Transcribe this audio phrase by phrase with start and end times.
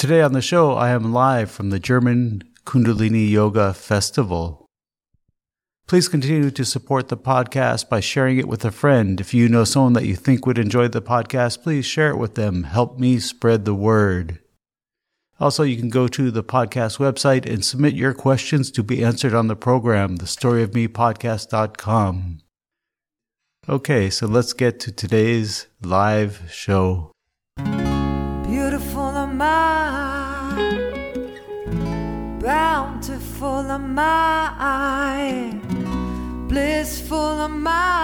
[0.00, 4.64] Today on the show, I am live from the German Kundalini Yoga Festival.
[5.86, 9.20] Please continue to support the podcast by sharing it with a friend.
[9.20, 12.34] If you know someone that you think would enjoy the podcast, please share it with
[12.34, 12.62] them.
[12.62, 14.38] Help me spread the word.
[15.38, 19.34] Also, you can go to the podcast website and submit your questions to be answered
[19.34, 22.38] on the program, thestoryofmepodcast.com.
[23.68, 27.12] Okay, so let's get to today's live show.
[29.42, 30.38] Am
[32.40, 35.58] bountiful am I,
[36.48, 38.00] blissful am I.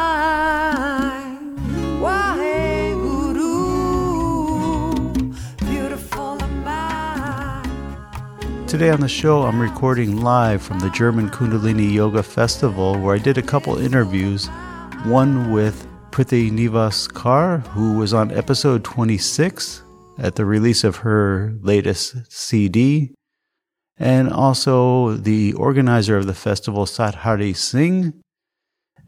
[8.66, 13.18] Today on the show, I'm recording live from the German Kundalini Yoga Festival where I
[13.18, 14.48] did a couple interviews.
[15.04, 19.82] One with Prithi Nivas Kaur, who was on episode 26
[20.18, 23.14] at the release of her latest CD,
[23.98, 28.12] and also the organizer of the festival, Sat Hari Singh.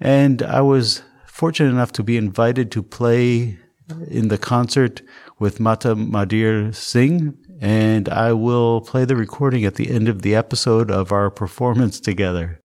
[0.00, 3.58] And I was fortunate enough to be invited to play
[4.08, 5.02] in the concert
[5.38, 10.34] with Mata Mandir Singh, and I will play the recording at the end of the
[10.34, 12.60] episode of our performance together.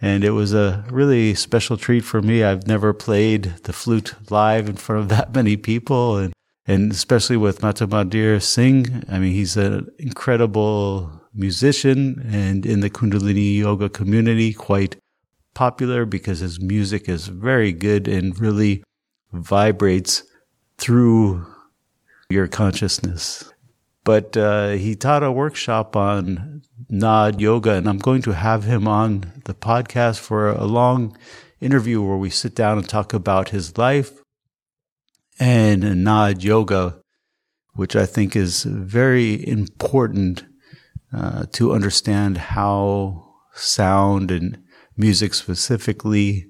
[0.00, 2.44] And it was a really special treat for me.
[2.44, 6.32] I've never played the flute live in front of that many people, and
[6.68, 9.02] and especially with Mata Mandir Singh.
[9.08, 14.96] I mean, he's an incredible musician, and in the Kundalini yoga community, quite
[15.54, 18.84] popular because his music is very good and really
[19.32, 20.22] vibrates
[20.76, 21.46] through
[22.28, 23.50] your consciousness.
[24.04, 28.86] But uh, he taught a workshop on Naad Yoga, and I'm going to have him
[28.86, 31.16] on the podcast for a long
[31.60, 34.12] interview where we sit down and talk about his life
[35.38, 37.00] and Naad Yoga,
[37.74, 40.44] which I think is very important
[41.12, 44.58] uh, to understand how sound and
[44.96, 46.46] music specifically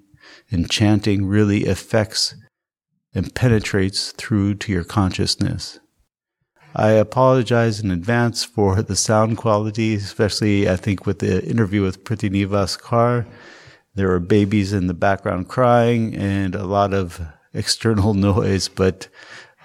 [0.50, 2.34] and chanting really affects
[3.14, 5.78] and penetrates through to your consciousness.
[6.74, 12.04] I apologize in advance for the sound quality, especially I think with the interview with
[12.04, 13.26] Prithi Nivas Kaur.
[13.94, 17.20] There were babies in the background crying and a lot of
[17.54, 19.08] external noise, but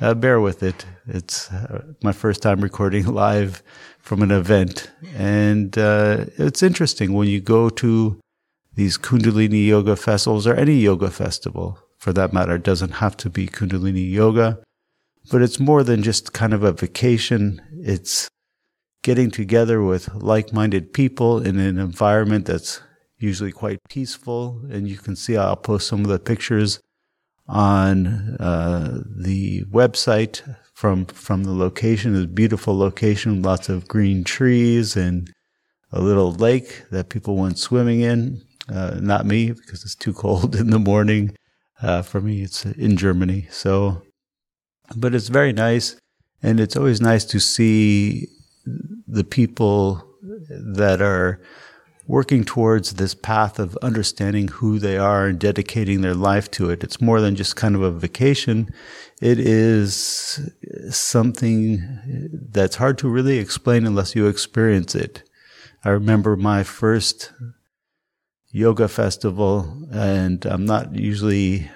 [0.02, 0.86] uh, bear with it.
[1.08, 3.64] It's uh, my first time recording live
[4.00, 4.92] from an event.
[5.16, 8.20] And uh, it's interesting when you go to
[8.76, 12.56] these Kundalini yoga festivals or any yoga festival for that matter.
[12.56, 14.60] It doesn't have to be Kundalini yoga,
[15.32, 17.62] but it's more than just kind of a vacation.
[17.72, 18.28] It's
[19.04, 22.82] getting together with like minded people in an environment that's
[23.20, 24.62] usually quite peaceful.
[24.70, 26.80] And you can see I'll post some of the pictures
[27.48, 28.08] on
[28.40, 32.22] uh, the website from from the location.
[32.22, 35.31] A beautiful location, lots of green trees and
[35.92, 38.42] a little lake that people went swimming in.
[38.70, 41.36] Uh, not me because it's too cold in the morning.
[41.82, 43.48] Uh, for me, it's in Germany.
[43.52, 44.03] So,
[44.96, 45.98] but it's very nice,
[46.42, 48.28] and it's always nice to see
[49.08, 50.02] the people
[50.50, 51.42] that are
[52.06, 56.84] working towards this path of understanding who they are and dedicating their life to it.
[56.84, 58.74] It's more than just kind of a vacation.
[59.22, 60.52] It is
[60.90, 61.81] something
[62.52, 65.24] that's hard to really explain unless you experience it.
[65.86, 67.31] I remember my first
[68.50, 71.70] yoga festival and I'm not usually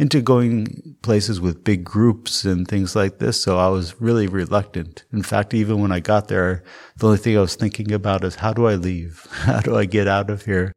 [0.00, 3.38] into going places with big groups and things like this.
[3.38, 5.04] So I was really reluctant.
[5.12, 6.64] In fact, even when I got there,
[6.96, 9.26] the only thing I was thinking about is how do I leave?
[9.30, 10.72] How do I get out of here?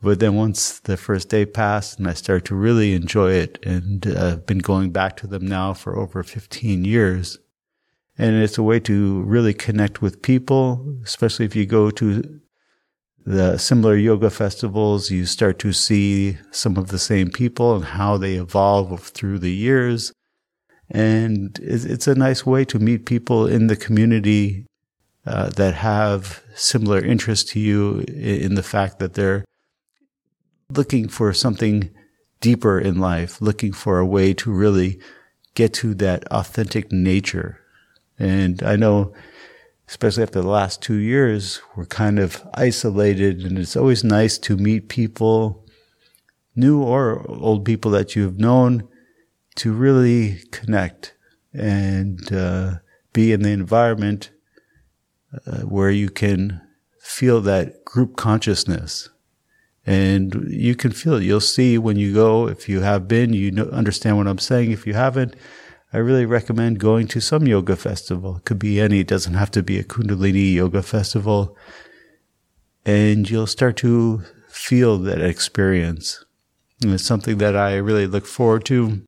[0.00, 4.06] But then once the first day passed and I started to really enjoy it and
[4.06, 7.38] uh, I've been going back to them now for over 15 years.
[8.16, 12.40] And it's a way to really connect with people, especially if you go to
[13.24, 18.16] the similar yoga festivals, you start to see some of the same people and how
[18.16, 20.12] they evolve through the years.
[20.90, 24.66] And it's a nice way to meet people in the community
[25.24, 29.44] uh, that have similar interests to you in the fact that they're
[30.68, 31.90] looking for something
[32.40, 35.00] deeper in life, looking for a way to really
[35.54, 37.60] get to that authentic nature.
[38.18, 39.14] And I know
[39.88, 44.56] especially after the last two years, we're kind of isolated and it's always nice to
[44.56, 45.66] meet people,
[46.54, 48.88] new or old people that you've known
[49.56, 51.14] to really connect
[51.52, 52.74] and uh,
[53.12, 54.30] be in the environment
[55.46, 56.60] uh, where you can
[57.00, 59.08] feel that group consciousness.
[59.84, 61.24] And you can feel it.
[61.24, 64.70] You'll see when you go, if you have been, you know, understand what I'm saying.
[64.70, 65.34] If you haven't,
[65.92, 68.36] I really recommend going to some yoga festival.
[68.36, 71.54] It could be any, it doesn't have to be a Kundalini yoga festival.
[72.86, 76.24] And you'll start to feel that experience.
[76.82, 79.02] And it's something that I really look forward to.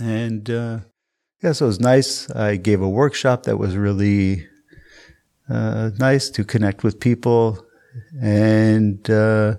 [0.00, 0.78] And uh,
[1.42, 2.30] yeah, so it was nice.
[2.30, 4.46] I gave a workshop that was really
[5.48, 7.64] uh, nice to connect with people
[8.20, 9.56] and uh,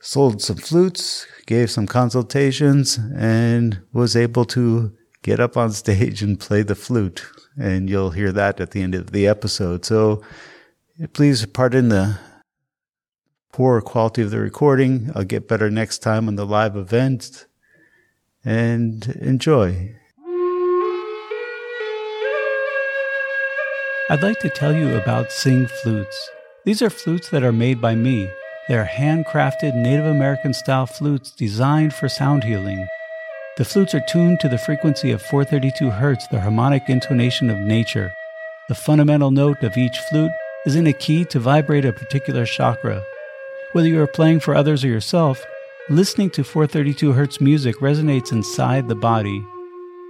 [0.00, 6.38] sold some flutes, gave some consultations, and was able to get up on stage and
[6.38, 7.26] play the flute.
[7.58, 9.84] And you'll hear that at the end of the episode.
[9.84, 10.22] So
[11.12, 12.18] please pardon the
[13.52, 15.10] poor quality of the recording.
[15.14, 17.46] I'll get better next time on the live event
[18.44, 19.96] and enjoy.
[24.08, 26.30] I'd like to tell you about Singh Flutes.
[26.64, 28.28] These are flutes that are made by me.
[28.68, 32.86] They are handcrafted Native American style flutes designed for sound healing.
[33.60, 38.10] The flutes are tuned to the frequency of 432 Hz, the harmonic intonation of nature.
[38.70, 40.32] The fundamental note of each flute
[40.64, 43.04] is in a key to vibrate a particular chakra.
[43.72, 45.44] Whether you are playing for others or yourself,
[45.90, 49.44] listening to 432 Hz music resonates inside the body.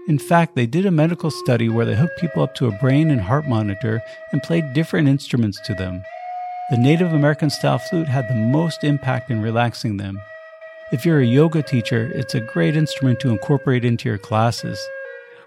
[0.07, 3.11] In fact, they did a medical study where they hooked people up to a brain
[3.11, 4.01] and heart monitor
[4.31, 6.05] and played different instruments to them.
[6.71, 10.21] The Native American style flute had the most impact in relaxing them.
[10.93, 14.85] If you're a yoga teacher, it's a great instrument to incorporate into your classes.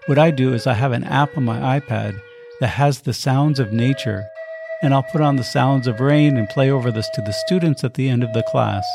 [0.06, 2.18] What I do is I have an app on my iPad
[2.60, 4.24] that has the sounds of nature
[4.82, 7.84] and I'll put on the sounds of rain and play over this to the students
[7.84, 8.86] at the end of the class.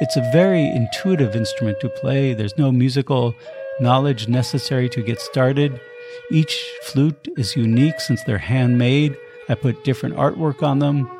[0.00, 2.32] It's a very intuitive instrument to play.
[2.32, 3.34] There's no musical
[3.80, 5.80] knowledge necessary to get started.
[6.30, 9.16] Each flute is unique since they're handmade.
[9.48, 11.10] I put different artwork on them.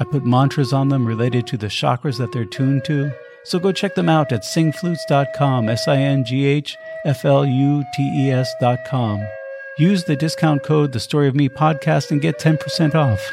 [0.00, 3.12] I put mantras on them related to the chakras that they're tuned to.
[3.48, 7.82] So go check them out at singhflutes.com, S I N G H F L U
[7.94, 9.26] T E S.com.
[9.78, 13.32] Use the discount code The Story of Me podcast and get 10% off.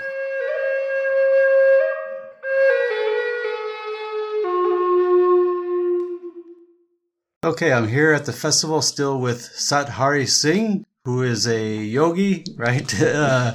[7.43, 12.45] Okay, I'm here at the festival still with Sat Hari Singh, who is a yogi,
[12.55, 13.01] right?
[13.01, 13.53] Uh,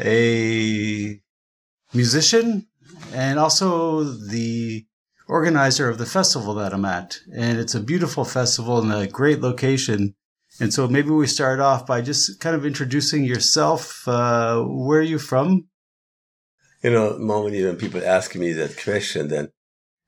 [0.00, 1.20] a
[1.92, 2.66] musician,
[3.12, 4.86] and also the
[5.32, 7.18] organizer of the festival that I'm at.
[7.34, 10.14] And it's a beautiful festival in a great location
[10.60, 14.06] and so maybe we start off by just kind of introducing yourself.
[14.06, 15.68] Uh, where are you from?
[16.82, 19.50] You know, normally when people ask me that question, then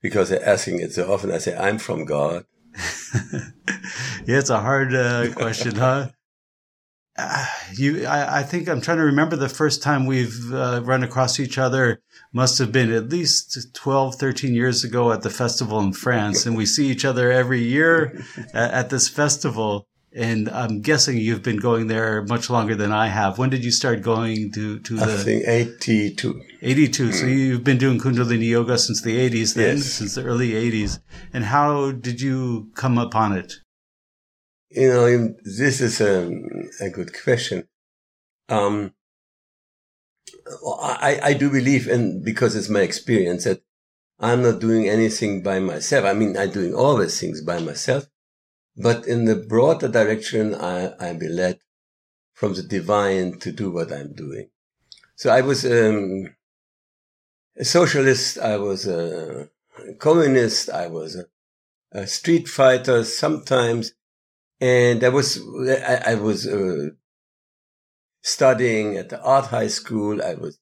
[0.01, 2.45] because they're asking it so often, I say, I'm from God.
[4.25, 6.09] yeah, it's a hard uh, question, huh?
[7.17, 7.45] Uh,
[7.77, 11.39] you, I, I, think I'm trying to remember the first time we've uh, run across
[11.39, 12.01] each other
[12.33, 16.45] must have been at least 12, 13 years ago at the festival in France.
[16.45, 18.23] And we see each other every year
[18.53, 23.07] at, at this festival and I'm guessing you've been going there much longer than I
[23.07, 23.37] have.
[23.37, 25.03] When did you start going to to the?
[25.03, 26.41] I think 82.
[26.61, 27.09] 82.
[27.09, 27.13] Mm.
[27.13, 29.85] So you've been doing Kundalini yoga since the 80s, then, yes.
[29.85, 30.99] since the early 80s.
[31.33, 33.55] And how did you come upon it?
[34.69, 36.31] You know, this is a,
[36.81, 37.67] a good question.
[38.49, 38.93] Um,
[40.79, 43.61] I, I do believe, and because it's my experience, that
[44.19, 46.05] I'm not doing anything by myself.
[46.05, 48.07] I mean, I'm doing all these things by myself
[48.77, 51.59] but in the broader direction, I, I be led
[52.33, 54.49] from the divine to do what I'm doing.
[55.15, 56.35] So I was um,
[57.57, 58.37] a socialist.
[58.37, 59.49] I was a
[59.99, 60.69] communist.
[60.69, 61.25] I was a,
[61.93, 63.93] a street fighter sometimes.
[64.65, 66.89] And I was, I, I was uh,
[68.23, 70.23] studying at the art high school.
[70.23, 70.57] I was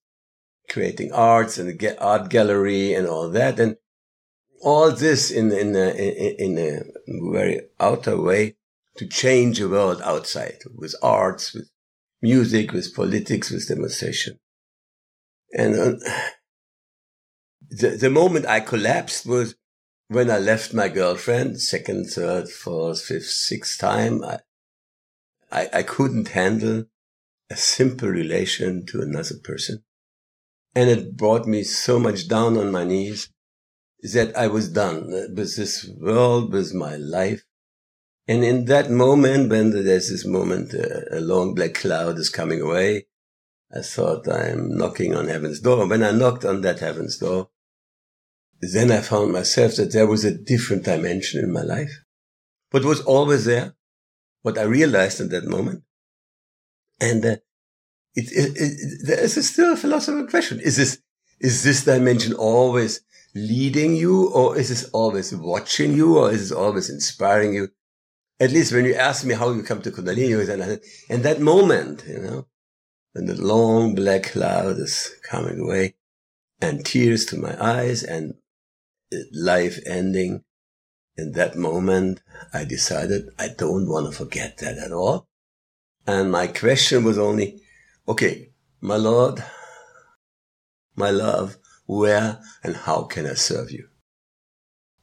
[0.70, 3.62] creating arts and the art gallery and all that.
[3.62, 3.78] And
[4.62, 5.90] all this in in a,
[6.46, 6.82] in a
[7.32, 8.58] very outer way
[8.98, 11.70] to change the world outside with arts, with
[12.22, 14.38] music, with politics, with demonstration.
[15.54, 16.10] And uh,
[17.70, 19.56] the the moment I collapsed was
[20.13, 24.24] when I left my girlfriend, second, third, fourth, fifth, sixth time.
[24.24, 24.39] I,
[25.51, 26.86] I, I couldn't handle
[27.50, 29.84] a simple relation to another person.
[30.75, 33.29] And it brought me so much down on my knees
[34.01, 37.43] that I was done with this world, with my life.
[38.27, 42.62] And in that moment, when there's this moment, uh, a long black cloud is coming
[42.62, 43.08] away,
[43.75, 45.88] I thought I'm knocking on heaven's door.
[45.88, 47.50] When I knocked on that heaven's door,
[48.72, 51.91] then I found myself that there was a different dimension in my life.
[52.72, 53.75] What was always there,
[54.41, 55.84] what I realized in that moment.
[57.00, 57.38] And uh,
[58.15, 60.60] it, it, it, there is still a philosophical question.
[60.60, 61.01] Is this,
[61.39, 63.01] is this dimension always
[63.36, 67.70] leading you or is this always watching you or is this always inspiring you?
[68.39, 71.22] at least when you ask me how you come to Kundalini, and I said, in
[71.22, 72.48] that moment, you know,
[73.13, 75.96] when the long black cloud is coming away
[76.60, 78.34] and tears to my eyes and
[79.32, 80.43] life ending,
[81.15, 82.22] in that moment,
[82.53, 85.27] I decided I don't want to forget that at all.
[86.08, 87.62] And my question was only,
[88.08, 88.50] okay,
[88.82, 89.43] my Lord,
[90.96, 93.88] my love, where and how can I serve you?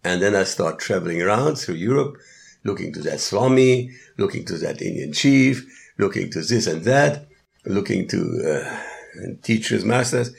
[0.02, 2.16] And then I start traveling around through Europe,
[2.64, 5.64] looking to that Swami, looking to that Indian chief,
[5.98, 7.28] looking to this and that,
[7.64, 10.34] looking to uh, teachers, masters.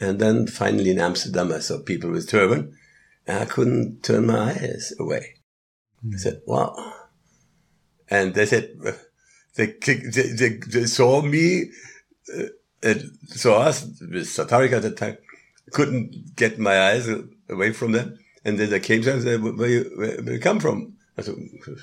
[0.00, 2.76] And then finally in Amsterdam, I saw people with turban
[3.26, 5.34] and I couldn't turn my eyes away.
[6.04, 6.14] Mm.
[6.14, 6.92] I said, wow.
[8.08, 8.76] And they said,
[9.56, 11.70] they, they, they, they saw me,
[12.36, 12.44] uh,
[12.82, 15.16] and saw us with Satarika at the time,
[15.72, 17.08] couldn't get my eyes
[17.48, 18.18] away from them.
[18.44, 20.94] And then they came to and said, where you, where, where you come from?
[21.16, 21.36] I said,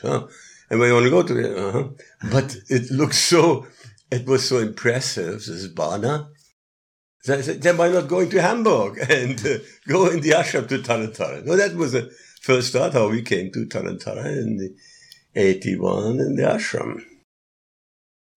[0.03, 0.29] oh.
[0.69, 1.67] and where you want to go to?
[1.67, 1.87] Uh-huh.
[2.31, 3.65] But it looked so,
[4.11, 6.29] it was so impressive, this Bana.
[7.23, 10.67] So I said, then why not going to Hamburg and uh, go in the ashram
[10.69, 11.45] to Tarantara?
[11.45, 12.11] No, that was the
[12.41, 14.75] first start how we came to Tarantara in the
[15.35, 17.03] 81 in the ashram.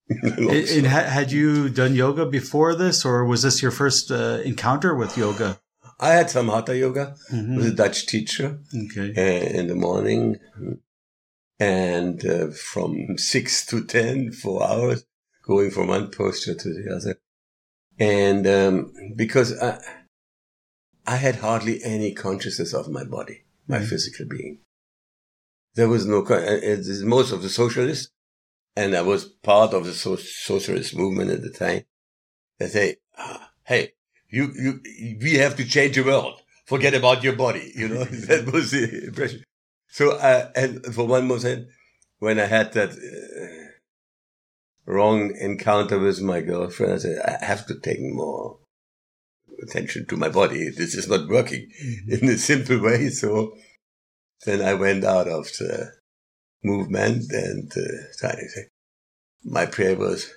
[0.23, 5.17] and, had you done yoga before this, or was this your first uh, encounter with
[5.17, 5.59] yoga?
[5.99, 7.57] I had some hatha yoga mm-hmm.
[7.57, 9.15] with a Dutch teacher okay.
[9.17, 10.37] uh, in the morning,
[11.59, 15.07] and uh, from six to ten, four hours,
[15.47, 17.19] going from one posture to the other.
[17.99, 19.79] And um, because I,
[21.07, 23.87] I had hardly any consciousness of my body, my mm-hmm.
[23.87, 24.59] physical being.
[25.75, 26.61] There was no, uh,
[27.05, 28.11] most of the socialists,
[28.77, 31.83] and I was part of the so- socialist movement at the time.
[32.59, 33.93] They say, ah, "Hey,
[34.29, 36.41] you, you, we have to change the world.
[36.67, 39.43] Forget about your body." You know, that was the impression.
[39.89, 41.69] So, uh, and for one moment,
[42.19, 43.64] when I had that uh,
[44.87, 48.59] wrong encounter with my girlfriend, I said, "I have to take more
[49.63, 50.71] attention to my body.
[50.71, 52.13] This is not working mm-hmm.
[52.13, 53.57] in a simple way." So,
[54.45, 55.93] then I went out of the
[56.63, 58.49] movement and uh, sorry.
[59.45, 60.33] my prayer was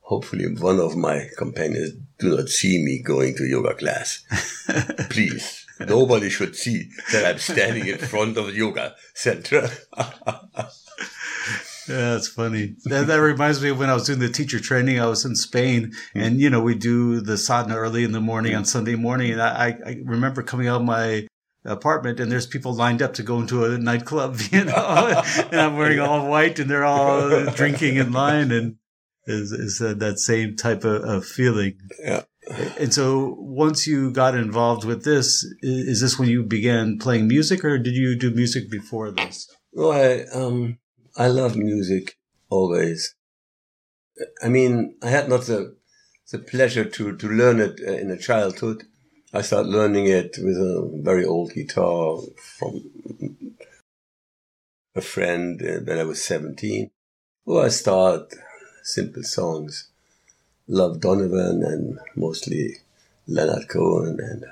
[0.00, 4.24] hopefully one of my companions do not see me going to yoga class.
[5.10, 5.66] Please.
[5.80, 9.68] Nobody should see that I'm standing in front of the yoga center.
[11.88, 12.76] Yeah, that's funny.
[12.84, 15.00] That, that reminds me of when I was doing the teacher training.
[15.00, 16.22] I was in Spain, mm.
[16.22, 19.40] and you know we do the sadhana early in the morning on Sunday morning, and
[19.40, 21.26] I, I remember coming out of my
[21.64, 25.76] apartment and there's people lined up to go into a nightclub, you know, and I'm
[25.76, 28.76] wearing all white and they're all drinking in line and
[29.26, 31.78] is, is uh, that same type of, of, feeling.
[32.02, 32.22] Yeah.
[32.78, 37.62] And so once you got involved with this, is this when you began playing music
[37.62, 39.54] or did you do music before this?
[39.72, 40.78] Well, I, um,
[41.18, 42.16] I love music
[42.48, 43.14] always.
[44.42, 45.76] I mean, I had not the,
[46.30, 48.84] the pleasure to, to learn it uh, in a childhood
[49.30, 52.80] I started learning it with a very old guitar from
[54.94, 56.90] a friend uh, when I was 17.
[57.44, 58.38] Well, I started
[58.82, 59.90] simple songs,
[60.66, 62.78] Love Donovan and mostly
[63.26, 64.46] Leonard Cohen and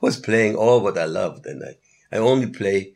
[0.00, 1.44] was playing all what I loved.
[1.44, 1.76] And I,
[2.10, 2.94] I only play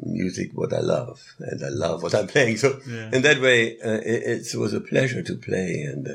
[0.00, 2.56] music what I love and I love what I'm playing.
[2.56, 3.10] So yeah.
[3.12, 6.14] in that way, uh, it, it, was a pleasure to play and uh,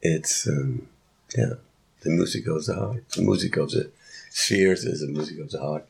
[0.00, 0.88] it's, um,
[1.36, 1.54] yeah
[2.02, 3.08] the music of the heart.
[3.10, 3.90] The music of the
[4.30, 5.86] spheres is the music of the heart.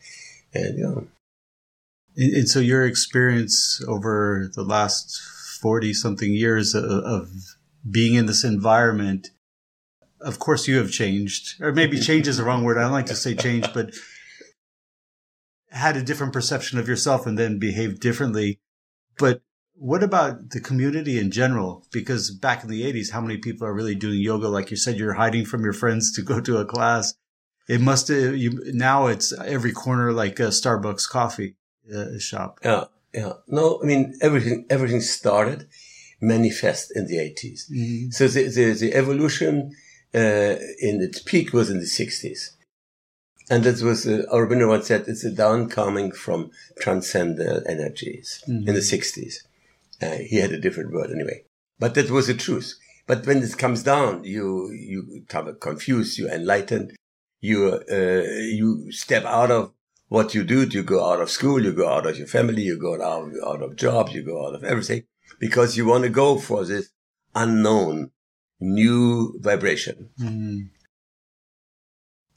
[0.55, 1.07] And, you know.
[2.17, 5.21] And, and so your experience over the last
[5.61, 7.31] 40 something years of, of
[7.91, 9.31] being in this environment,
[10.21, 12.79] of course you have changed, or maybe change is the wrong word.
[12.79, 13.95] I don't like to say change, but
[15.73, 18.61] had a different perception of yourself and then behaved differently.
[19.19, 19.43] But
[19.75, 21.87] what about the community in general?
[21.93, 24.49] Because back in the 80s, how many people are really doing yoga?
[24.49, 27.15] Like you said, you're hiding from your friends to go to a class.
[27.69, 31.57] It must have, uh, you, now it's every corner like a Starbucks coffee
[31.95, 32.61] uh, shop.
[32.65, 32.85] Yeah.
[33.15, 33.35] Yeah.
[33.47, 35.69] No, I mean, everything, everything started
[36.21, 37.71] manifest in the 80s.
[37.71, 38.11] Mm-hmm.
[38.11, 39.73] So the, the, the evolution,
[40.15, 42.51] uh, in its peak was in the 60s.
[43.53, 48.67] And that was, uh, Aurobindo once said, it's a down coming from transcendental energies mm-hmm.
[48.67, 49.35] in the 60s.
[50.01, 51.45] Uh, he had a different word anyway.
[51.79, 52.73] But that was the truth.
[53.07, 56.97] But when this comes down, you, you become confused, you enlightened,
[57.43, 58.23] you, uh,
[58.61, 59.75] you step out of
[60.09, 60.63] what you do.
[60.63, 63.35] You go out of school, you go out of your family, you go out, of,
[63.47, 65.05] out of jobs, you go out of everything
[65.39, 66.89] because you want to go for this
[67.35, 68.13] unknown
[68.61, 70.09] new vibration.
[70.19, 70.71] Mm.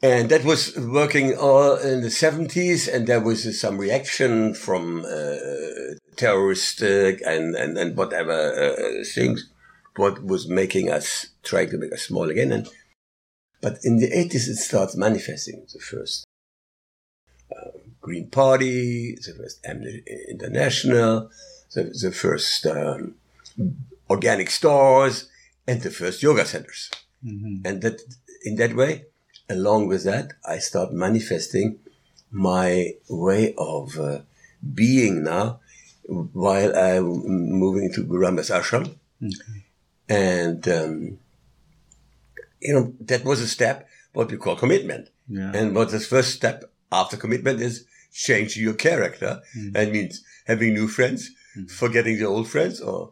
[0.05, 5.35] And that was working all in the 70s and there was some reaction from uh,
[6.15, 9.49] terrorist uh, and, and, and whatever uh, things.
[9.95, 12.69] What was making us trying to make us small again and
[13.61, 15.65] but in the 80s it starts manifesting.
[15.73, 16.25] The first
[17.51, 17.71] uh,
[18.01, 21.31] green party the first amnesty international
[21.73, 23.15] the, the first um,
[24.09, 25.29] organic stores
[25.67, 26.91] and the first yoga centers.
[27.25, 27.65] Mm-hmm.
[27.65, 28.01] and that
[28.43, 29.05] in that way
[29.49, 31.79] along with that, I start manifesting
[32.31, 34.19] my way of uh,
[34.73, 35.59] being now
[36.07, 38.95] while I'm moving to Guru Ramdas ashram.
[40.07, 41.17] And, um,
[42.61, 45.09] you know, that was a step, what we call commitment.
[45.27, 45.51] Yeah.
[45.53, 49.41] And what the first step after commitment is changing your character.
[49.71, 51.31] That means having new friends,
[51.67, 53.11] forgetting the old friends, or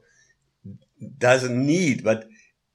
[1.17, 2.27] doesn't need, but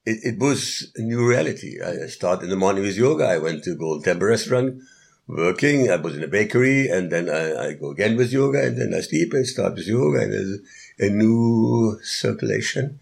[0.09, 1.71] it, it was a new reality.
[1.81, 3.25] I started in the morning with yoga.
[3.25, 4.81] I went to Golden Temple restaurant,
[5.27, 5.89] working.
[5.89, 8.93] I was in a bakery, and then I, I go again with yoga, and then
[8.93, 10.59] I sleep and start with yoga, and there's
[10.99, 12.99] a new circulation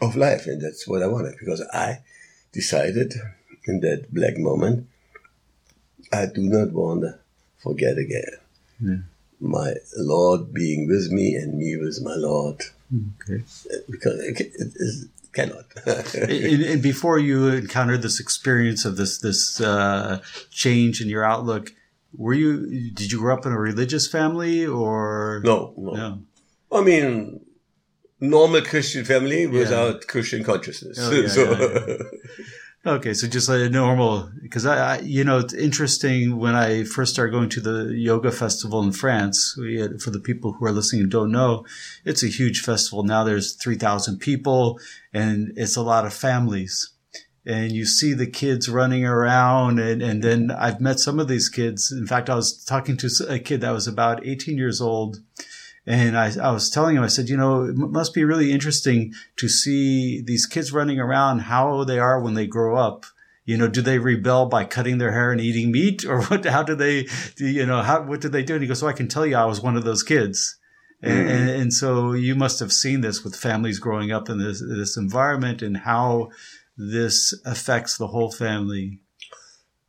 [0.00, 2.00] of life, and that's what I wanted because I
[2.52, 3.14] decided
[3.66, 4.88] in that black moment
[6.12, 7.18] I do not want to
[7.62, 8.34] forget again.
[9.40, 12.58] My Lord being with me and me with my Lord
[12.92, 13.44] mm, Okay.
[13.90, 15.64] because it, it, it cannot.
[15.86, 20.20] and, and before you encountered this experience of this this uh,
[20.50, 21.72] change in your outlook,
[22.16, 26.22] were you did you grow up in a religious family or no, no, No.
[26.72, 27.40] I mean,
[28.20, 30.98] normal Christian family without Christian consciousness.
[31.00, 31.96] Oh, yeah, so, yeah,
[32.84, 36.82] Okay, so just like a normal, because I, I, you know, it's interesting when I
[36.82, 39.56] first started going to the yoga festival in France.
[39.78, 41.64] Had, for the people who are listening who don't know,
[42.04, 43.04] it's a huge festival.
[43.04, 44.80] Now there's 3,000 people
[45.14, 46.92] and it's a lot of families.
[47.46, 51.48] And you see the kids running around and, and then I've met some of these
[51.48, 51.92] kids.
[51.92, 55.18] In fact, I was talking to a kid that was about 18 years old
[55.86, 58.52] and I, I was telling him, I said, you know, it m- must be really
[58.52, 63.04] interesting to see these kids running around, how they are when they grow up.
[63.44, 66.62] You know, do they rebel by cutting their hair and eating meat or what, how
[66.62, 68.54] do they, do, you know, how, what do they do?
[68.54, 70.56] And he goes, so I can tell you I was one of those kids.
[71.04, 74.62] And, and, and so you must have seen this with families growing up in this,
[74.64, 76.30] this environment and how
[76.76, 79.00] this affects the whole family.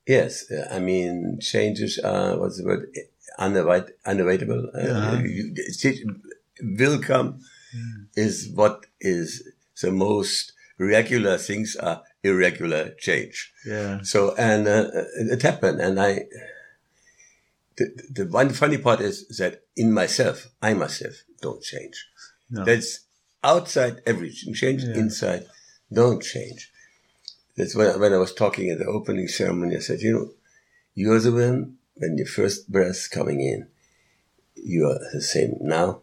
[0.08, 2.88] yes, uh, I mean, changes are, what's the word?
[3.40, 4.70] Unavoid, unavoidable.
[4.76, 5.22] Uh, Yeah.
[6.62, 7.40] will come
[8.16, 9.44] is what is
[9.82, 13.52] the most regular things are irregular change.
[13.66, 14.02] Yeah.
[14.04, 15.82] So, and uh, it happened.
[15.82, 16.26] And I,
[17.78, 22.08] the, the one funny part is that in myself, I myself don't change.
[22.50, 22.66] No.
[22.66, 23.02] That's
[23.44, 24.54] outside everything.
[24.54, 24.96] Change Yeah.
[24.96, 25.48] inside,
[25.92, 26.72] don't change.
[27.58, 30.32] That's when, when I was talking at the opening ceremony, I said, you know,
[30.96, 33.68] you're the one, when your first breath coming in,
[34.56, 36.02] you are the same now,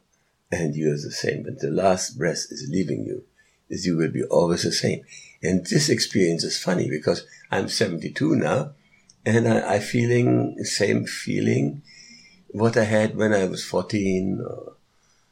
[0.50, 1.44] and you are the same.
[1.44, 3.24] When the last breath is leaving you,
[3.68, 5.04] is you will be always the same.
[5.42, 8.72] And this experience is funny because I'm 72 now,
[9.24, 11.82] and I, I feeling the same feeling
[12.48, 14.74] what I had when I was 14 or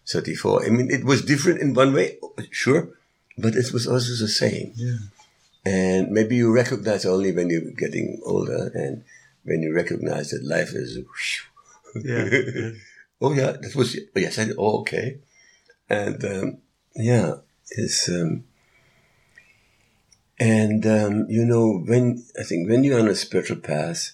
[0.07, 0.66] 34.
[0.66, 2.18] I mean, it was different in one way,
[2.51, 2.90] sure,
[3.37, 4.73] but it was also the same.
[4.77, 4.97] Yeah.
[5.64, 9.05] And maybe you recognize only when you're getting older and
[9.44, 10.98] when you recognize that life is,
[11.94, 12.24] Yeah.
[12.31, 12.70] yeah.
[13.20, 15.18] oh yeah, that was, oh yes, I, oh okay.
[15.88, 16.59] And, um,
[16.94, 17.37] yeah,
[17.70, 18.44] it's, um,
[20.38, 24.12] and, um, you know, when, I think when you're on a spiritual path,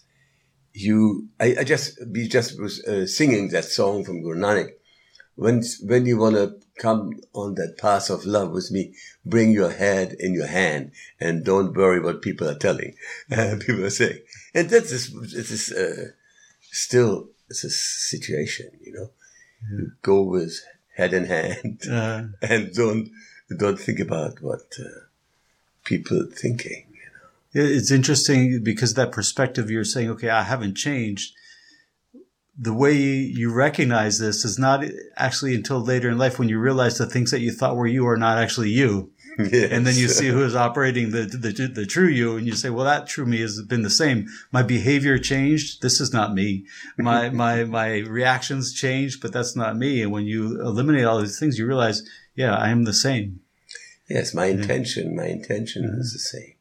[0.72, 4.70] you, I, I just, we just was uh, singing that song from Guru Nanak.
[5.36, 9.70] When, when you want to come on that path of love with me, bring your
[9.70, 12.94] head in your hand and don't worry what people are telling,
[13.30, 14.20] people are saying.
[14.54, 16.12] And that's this, this is, uh,
[16.62, 19.10] still, it's a situation, you know,
[19.70, 20.60] you go with
[20.96, 23.10] head in hand Uh, and don't,
[23.58, 25.04] don't think about what, uh,
[25.84, 26.86] people thinking.
[27.52, 31.34] It's interesting because that perspective you're saying, okay, I haven't changed.
[32.58, 34.84] The way you recognize this is not
[35.16, 38.06] actually until later in life when you realize the things that you thought were you
[38.08, 39.12] are not actually you.
[39.38, 42.70] And then you see who is operating the, the, the true you and you say,
[42.70, 44.28] well, that true me has been the same.
[44.52, 45.82] My behavior changed.
[45.82, 46.66] This is not me.
[46.96, 50.02] My, my, my reactions changed, but that's not me.
[50.02, 53.40] And when you eliminate all these things, you realize, yeah, I am the same.
[54.08, 56.54] Yes, my intention, my intention is the same.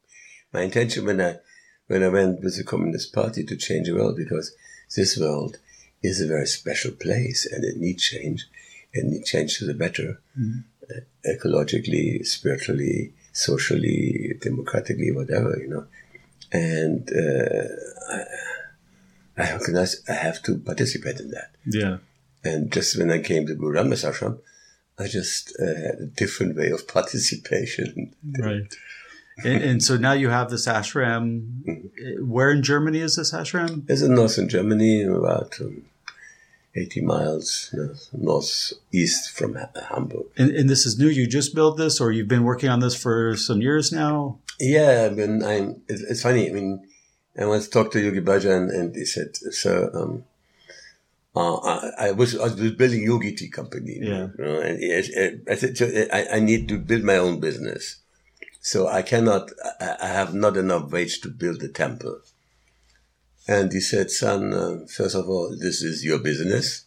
[0.53, 1.39] My intention when I
[1.87, 4.55] when I went with the Communist Party to change the world because
[4.95, 5.57] this world
[6.01, 8.47] is a very special place and it needs change.
[8.93, 10.61] It needs change to the better, uh,
[11.25, 15.85] ecologically, spiritually, socially, democratically, whatever you know.
[16.51, 17.67] and uh,
[18.13, 18.23] I,
[19.37, 21.51] I recognized I have to participate in that.
[21.65, 21.97] Yeah.
[22.43, 24.39] And just when I came to Guru Ramdas Ashram,
[24.99, 28.13] I just uh, had a different way of participation.
[28.37, 28.73] Right.
[29.43, 31.63] and, and so now you have this ashram.
[31.67, 32.29] Mm-hmm.
[32.29, 33.89] Where in Germany is this ashram?
[33.89, 35.85] It's in northern Germany, about um,
[36.75, 39.57] 80 miles north, northeast from
[39.89, 40.25] Hamburg.
[40.37, 41.07] And, and this is new.
[41.07, 44.39] You just built this, or you've been working on this for some years now?
[44.59, 46.49] Yeah, I mean, I'm, it's, funny.
[46.49, 46.87] I mean,
[47.39, 50.23] I once talked to Yogi Bhajan and he said, sir, um,
[51.35, 54.27] uh, I, I was I was building Yogi Tea Company, Yeah.
[54.37, 54.93] you know, and he-
[55.49, 57.97] I said, "So I, I need to build my own business,
[58.61, 59.49] so I cannot.
[59.79, 62.19] I, I have not enough wage to build a temple."
[63.47, 66.85] And he said, "Son, uh, first of all, this is your business."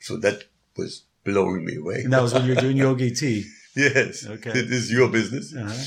[0.00, 0.44] So that
[0.76, 2.02] was blowing me away.
[2.02, 3.44] And that was when you were doing yogi tea.
[3.76, 4.50] yes, Okay.
[4.50, 5.82] it is your business, Uh-huh.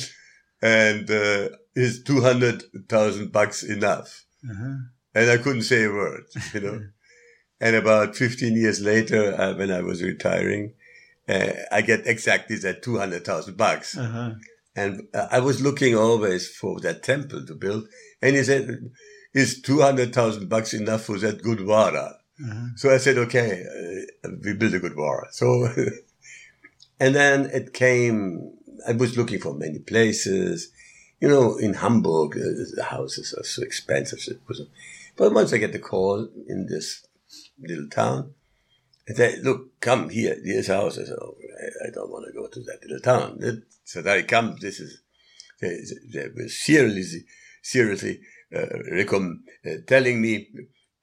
[0.61, 4.23] and uh, is two hundred thousand bucks enough?
[4.49, 4.75] Uh-huh.
[5.15, 6.23] and I couldn't say a word,
[6.53, 6.79] you know.
[7.59, 10.73] and about 15 years later, uh, when I was retiring,
[11.27, 13.97] uh, I get exactly that 200,000 bucks.
[13.97, 14.33] Uh-huh.
[14.75, 17.87] And uh, I was looking always for that temple to build.
[18.21, 18.91] And he said,
[19.35, 22.13] is 200,000 bucks enough for that Gurdwara?
[22.43, 22.65] Uh-huh.
[22.77, 23.63] So I said, okay,
[24.23, 25.31] uh, we build a Gurdwara.
[25.31, 25.67] So,
[26.99, 28.53] and then it came,
[28.87, 30.71] I was looking for many places.
[31.19, 32.41] You know, in Hamburg, uh,
[32.75, 34.19] the houses are so expensive.
[34.19, 34.33] so
[35.17, 37.05] But once I get the call in this
[37.61, 38.33] little town,
[39.07, 40.97] and they look, come here, here's a house.
[40.97, 41.35] I said, oh,
[41.83, 43.37] I, I don't want to go to that little town.
[43.41, 45.01] It- so I come, this is,
[45.61, 45.77] they,
[46.11, 47.25] they were seriously,
[47.61, 48.19] seriously
[48.91, 50.47] recom- uh, telling me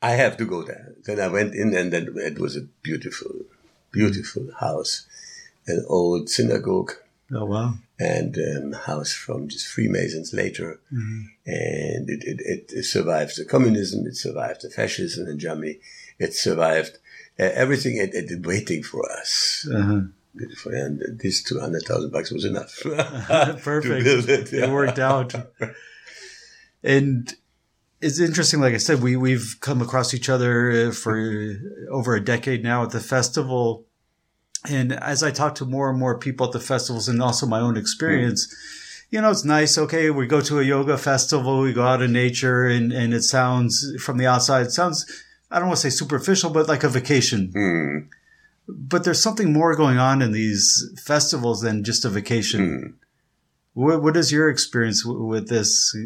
[0.01, 0.95] I have to go there.
[1.05, 3.31] Then I went in and then it was a beautiful,
[3.93, 5.07] beautiful house,
[5.67, 6.93] an old synagogue
[7.35, 7.75] Oh, wow.
[7.99, 10.81] and um, house from just Freemasons later.
[10.93, 11.21] Mm-hmm.
[11.47, 15.79] And it, it, it survived the communism, it survived the fascism in Germany,
[16.19, 16.99] it survived
[17.41, 19.67] uh, everything it, it, it waiting for us.
[19.73, 20.01] Uh-huh.
[20.35, 20.73] Beautiful.
[20.73, 22.81] And this 200,000 bucks was enough.
[22.85, 24.07] Perfect.
[24.29, 24.53] it.
[24.53, 25.35] It worked out.
[26.83, 27.35] And
[28.03, 31.57] it's interesting, like I said, we, we've come across each other uh, for
[31.91, 33.87] over a decade now at the festival.
[34.69, 37.61] And as I talk to more and more people at the festivals and also my
[37.61, 38.53] own experience,
[39.11, 39.79] you know, it's nice.
[39.79, 40.11] Okay.
[40.11, 43.87] We go to a yoga festival, we go out in nature and, and it sounds
[44.03, 45.07] from the outside, it sounds,
[45.51, 47.53] I don't want to say superficial, but like a vacation.
[47.53, 48.09] Hmm.
[48.69, 52.97] But there's something more going on in these festivals than just a vacation.
[53.75, 55.97] What, what is your experience w- with this?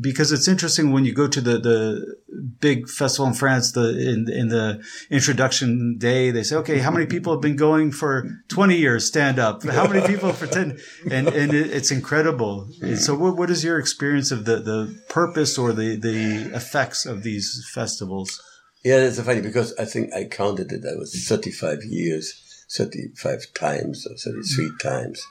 [0.00, 2.16] Because it's interesting when you go to the, the
[2.60, 7.06] big festival in France, the in, in the introduction day, they say, okay, how many
[7.06, 9.06] people have been going for 20 years?
[9.06, 9.62] Stand up.
[9.62, 10.78] How many people for 10?
[11.08, 12.68] And, and it, it's incredible.
[12.82, 17.06] And So what, what is your experience of the, the purpose or the, the effects
[17.06, 18.42] of these festivals?
[18.84, 20.84] Yeah, it's funny because I think I counted it.
[20.84, 25.24] I was 35 years, 35 times or 33 times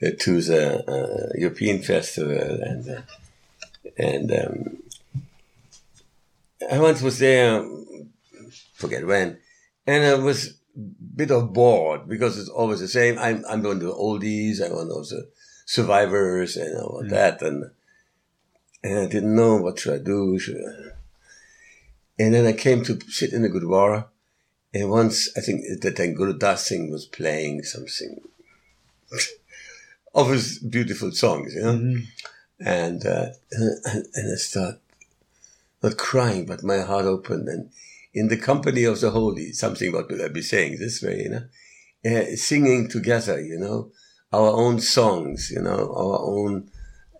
[0.00, 3.00] to the uh, European festival, and uh,
[3.98, 4.82] and um,
[6.70, 7.64] I once was there,
[8.74, 9.38] forget when,
[9.86, 10.80] and I was a
[11.16, 13.18] bit of bored because it's always the same.
[13.18, 15.28] I'm I'm one of the oldies, I'm one of the
[15.66, 17.70] survivors, and all that, and
[18.82, 20.38] and I didn't know what should I do.
[20.38, 20.90] Should I,
[22.18, 24.06] and then I came to sit in the Gurdwara.
[24.72, 25.64] And once I think
[26.16, 28.20] Guru Das Singh was playing something
[30.14, 32.00] of his beautiful songs, you know.
[32.62, 33.78] And, uh, and
[34.14, 34.76] and I start
[35.82, 37.70] not crying, but my heart opened, and
[38.12, 41.30] in the company of the holy, something what will I be saying this way, you
[41.30, 41.44] know,
[42.04, 43.90] uh, singing together, you know,
[44.32, 46.70] our own songs, you know, our own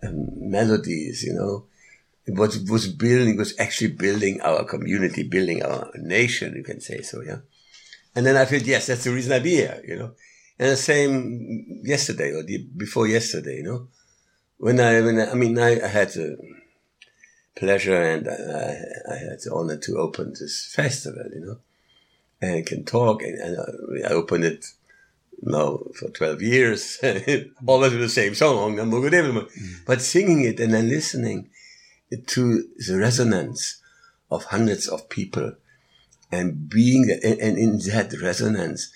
[0.03, 1.65] um, melodies, you know
[2.27, 7.21] what was building was actually building our community, building our nation, you can say so,
[7.21, 7.37] yeah.
[8.15, 10.11] And then I felt, yes, that's the reason I be here, you know.
[10.61, 13.87] And the same yesterday or the, before yesterday, you know,
[14.57, 16.37] when I, when I, I mean, I, I had the
[17.55, 18.77] pleasure and I,
[19.11, 21.57] I had the honor to open this festival, you know,
[22.43, 23.57] and I can talk and, and
[24.05, 24.67] I, I opened it
[25.41, 26.99] now for 12 years,
[27.65, 29.85] always with the same song, mm.
[29.87, 31.49] but singing it and then listening
[32.27, 33.81] to the resonance
[34.29, 35.55] of hundreds of people
[36.31, 38.91] and being and, and in that resonance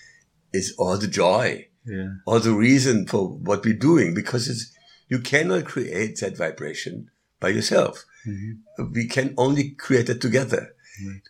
[0.52, 1.68] is all the joy.
[1.88, 2.14] Yeah.
[2.26, 4.74] all the reason for what we're doing because it's
[5.08, 8.04] you cannot create that vibration by yourself.
[8.92, 10.74] We can only create it together.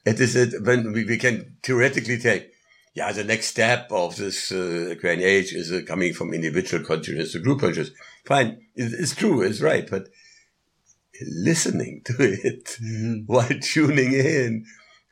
[0.06, 2.52] It is it when we, we can theoretically take
[2.94, 7.40] yeah the next step of this uh, age is uh, coming from individual consciousness to
[7.40, 7.98] group consciousness.
[8.24, 10.08] Fine it, it's true it's right but
[11.20, 12.78] listening to it
[13.26, 14.64] while tuning in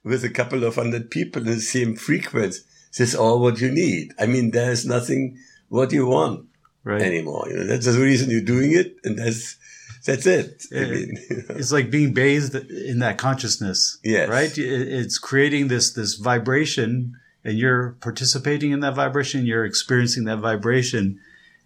[0.05, 2.61] with a couple of hundred people in the same frequency.
[2.99, 4.13] This is all what you need.
[4.19, 6.47] I mean, there's nothing what you want
[6.85, 7.01] Right.
[7.03, 7.47] anymore.
[7.49, 9.57] You know, that's the reason you're doing it, and that's
[10.05, 10.65] that's it.
[10.71, 11.55] I mean, you know.
[11.57, 13.99] It's like being bathed in that consciousness.
[14.05, 14.29] Yes.
[14.29, 14.53] Right?
[14.57, 21.21] It's creating this this vibration and you're participating in that vibration, you're experiencing that vibration.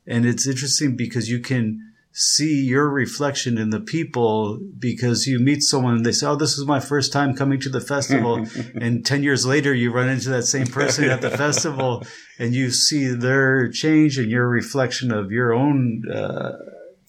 [0.07, 1.88] And it's interesting because you can
[2.21, 6.59] see your reflection in the people because you meet someone and they say, Oh, this
[6.59, 8.45] is my first time coming to the festival.
[8.75, 12.05] and 10 years later, you run into that same person at the festival
[12.37, 16.57] and you see their change and your reflection of your own uh,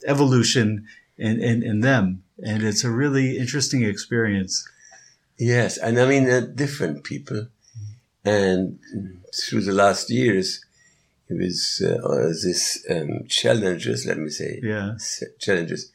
[0.05, 0.85] evolution
[1.17, 2.23] in, in, in them.
[2.43, 4.63] And it's a really interesting experience.
[5.39, 7.47] Yes, and I mean different people,
[8.25, 8.77] and
[9.33, 10.63] through the last years,
[11.29, 14.05] it was uh, this um, challenges.
[14.05, 14.97] Let me say, Yeah.
[15.39, 15.91] challenges.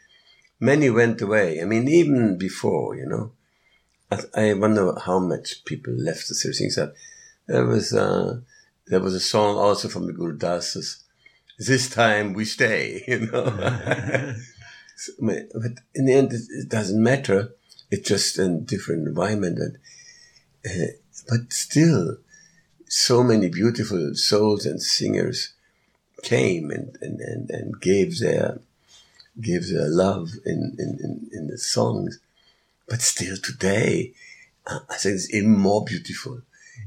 [0.61, 1.61] Many went away.
[1.61, 3.33] I mean, even before, you know,
[4.11, 6.77] I, I wonder how much people left the series.
[6.77, 6.95] That
[7.47, 8.41] there was uh,
[8.87, 11.03] there was a song also from the Guru Dasas.
[11.59, 14.35] This time we stay, you know.
[14.97, 17.53] So, but but in the end, it, it doesn't matter.
[17.91, 19.77] It's just a different environment, and
[20.65, 20.93] uh,
[21.29, 22.19] but still,
[22.97, 25.53] so many beautiful souls and singers
[26.23, 28.61] came and and, and, and gave their
[29.41, 32.21] gave their love in, in, in, in the songs.
[32.89, 34.13] But still today,
[34.65, 36.43] uh, I think it's even more beautiful.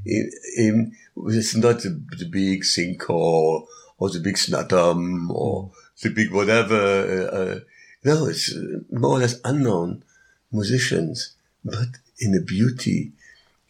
[0.06, 3.66] In, in, it's not the, the big sinkhole
[3.98, 6.74] or the big Snatam or the big whatever.
[6.74, 7.60] Uh, uh,
[8.04, 10.02] no, it's uh, more or less unknown
[10.50, 13.12] musicians, but in a beauty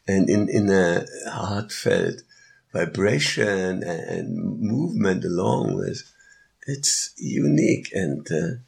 [0.07, 2.23] and in, in a heartfelt
[2.73, 6.03] vibration and, movement along with.
[6.67, 7.91] It's unique.
[7.93, 8.61] And uh,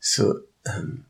[0.00, 0.42] so
[0.72, 1.04] um,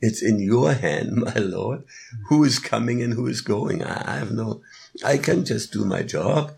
[0.00, 1.84] it's in your hand, my Lord,
[2.28, 3.82] who is coming and who is going.
[3.82, 4.62] I, have no,
[5.04, 6.52] I can just do my job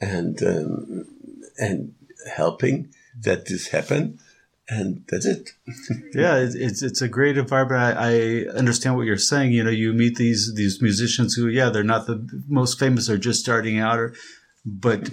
[0.00, 1.06] and, um,
[1.58, 1.94] and
[2.34, 4.18] helping that this happen.
[4.68, 5.50] And that's it.
[6.14, 7.98] yeah, it's, it's it's a great environment.
[7.98, 9.52] I, I understand what you're saying.
[9.52, 13.18] You know, you meet these these musicians who, yeah, they're not the most famous; they're
[13.18, 14.14] just starting out, or,
[14.64, 15.10] but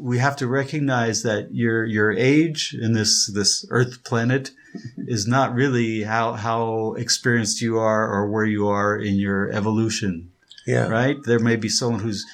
[0.00, 4.50] we have to recognize that your your age in this this Earth planet
[4.96, 10.30] is not really how how experienced you are or where you are in your evolution.
[10.66, 10.88] Yeah.
[10.88, 11.16] Right?
[11.24, 12.26] There may be someone who's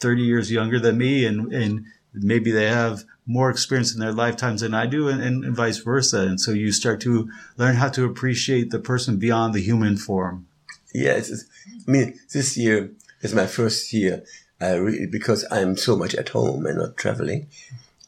[0.00, 4.60] 30 years younger than me, and and maybe they have more experience in their lifetimes
[4.60, 6.22] than I do, and, and, vice versa.
[6.22, 10.46] And so you start to learn how to appreciate the person beyond the human form.
[10.92, 12.90] Yeah, I mean, this year
[13.22, 14.24] is my first year.
[14.60, 17.48] I really, because I'm so much at home and not traveling,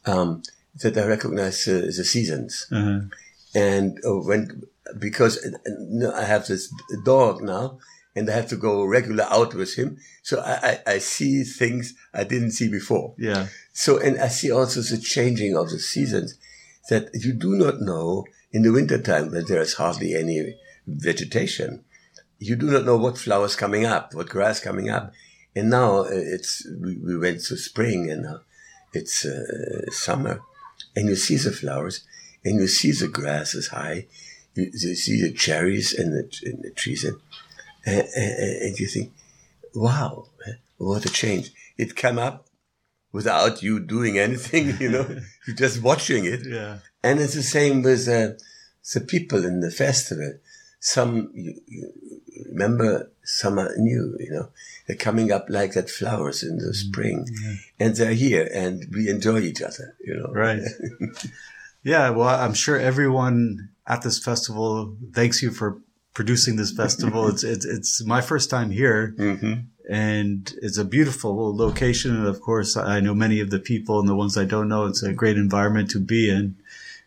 [0.04, 0.42] um,
[0.82, 2.66] that I recognize uh, the seasons.
[2.70, 3.00] Uh-huh.
[3.54, 4.64] And uh, when,
[4.98, 6.72] because uh, I have this
[7.04, 7.78] dog now
[8.14, 9.98] and I have to go regular out with him.
[10.22, 10.52] So I,
[10.86, 13.14] I, I see things I didn't see before.
[13.18, 13.48] Yeah.
[13.72, 16.38] So, and I see also the changing of the seasons
[16.88, 21.84] that you do not know in the wintertime when there is hardly any vegetation.
[22.38, 25.12] You do not know what flowers coming up, what grass coming up.
[25.54, 28.40] And now uh, it's, we, we went to spring and now
[28.92, 30.40] it's uh, summer
[30.96, 32.04] and you see the flowers
[32.44, 34.06] and you see the grass is high.
[34.54, 37.16] You, you see the cherries and the, and the trees and,
[37.86, 39.12] and, and, and you think,
[39.74, 41.52] wow, eh, what a change.
[41.76, 42.46] It came up
[43.12, 45.06] without you doing anything, you know,
[45.46, 46.46] you're just watching it.
[46.46, 46.78] Yeah.
[47.02, 48.30] And it's the same with uh,
[48.94, 50.34] the people in the festival.
[50.80, 52.12] Some, you, you
[52.52, 54.48] remember, summer new, you know,
[54.86, 57.26] they're coming up like that flowers in the spring
[57.78, 60.32] and they're here and we enjoy each other, you know.
[60.32, 60.62] Right.
[61.82, 62.10] yeah.
[62.10, 65.78] Well, I'm sure everyone at this festival thanks you for
[66.14, 67.28] producing this festival.
[67.32, 69.14] it's, it's, it's my first time here.
[69.16, 69.54] hmm
[69.88, 72.14] and it's a beautiful location.
[72.14, 74.86] And of course, I know many of the people and the ones I don't know.
[74.86, 76.56] It's a great environment to be in.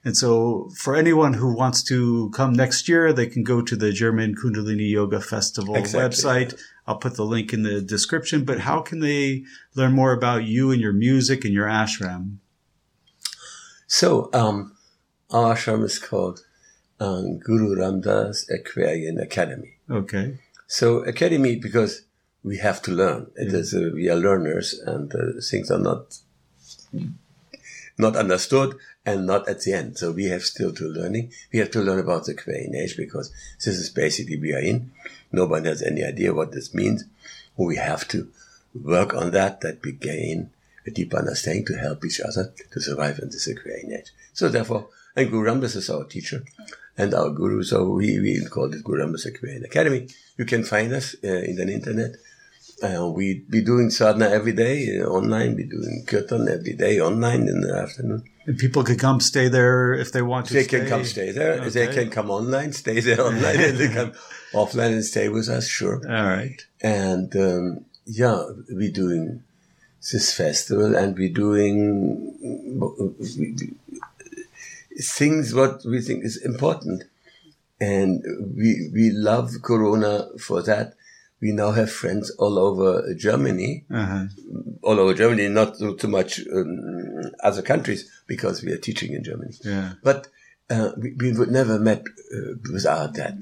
[0.06, 3.92] And so for anyone who wants to come next year, they can go to the
[3.92, 6.00] German Kundalini Yoga Festival Exactly.
[6.08, 6.62] website.
[6.86, 9.44] I'll put the link in the description, but how can they
[9.76, 12.38] learn more about you and your music and your ashram?
[13.88, 14.76] So, um,
[15.32, 16.42] our ashram is called
[17.00, 19.74] um, Guru Ramdas Aquarian Academy.
[19.90, 20.38] Okay.
[20.68, 22.06] So academy because
[22.44, 23.32] we have to learn.
[23.36, 26.18] It is uh, we are learners, and uh, things are not
[27.98, 29.98] not understood and not at the end.
[29.98, 31.32] So we have still to learning.
[31.52, 33.32] We have to learn about the Aquarian age because
[33.64, 34.92] this is basically we are in.
[35.32, 37.06] Nobody has any idea what this means.
[37.56, 38.30] We have to
[38.74, 39.62] work on that.
[39.62, 40.50] That we gain
[40.86, 44.12] a deeper understanding to help each other to survive in this Aquarian age.
[44.34, 46.44] So therefore, and Guru Ramdas is our teacher,
[46.98, 47.64] and our guru.
[47.64, 50.08] So we, we called it Guru Ramdas Aquarian Academy.
[50.38, 52.16] You can find us uh, in the internet.
[52.86, 55.56] Uh, we be doing sadhana every day uh, online.
[55.56, 58.24] We doing kirtan every day online in the afternoon.
[58.46, 60.54] And people could come stay there if they want to.
[60.54, 60.80] They stay.
[60.80, 61.68] can come stay there.
[61.70, 64.12] They can come online, stay there online, and they come
[64.54, 65.68] offline and stay with us.
[65.68, 66.00] Sure.
[66.08, 66.64] All right.
[66.82, 69.44] And um, yeah, we're doing
[70.12, 72.36] this festival, and we're doing
[75.00, 77.04] things what we think is important.
[77.82, 78.24] And
[78.56, 80.94] we we love Corona for that.
[81.42, 84.26] We now have friends all over Germany, Uh-huh.
[84.82, 89.24] all over Germany, not too, too much um, other countries because we are teaching in
[89.24, 89.54] Germany.
[89.64, 89.94] Yeah.
[90.04, 90.28] But
[90.70, 92.02] uh, we, we would never met
[92.36, 93.36] uh, without that.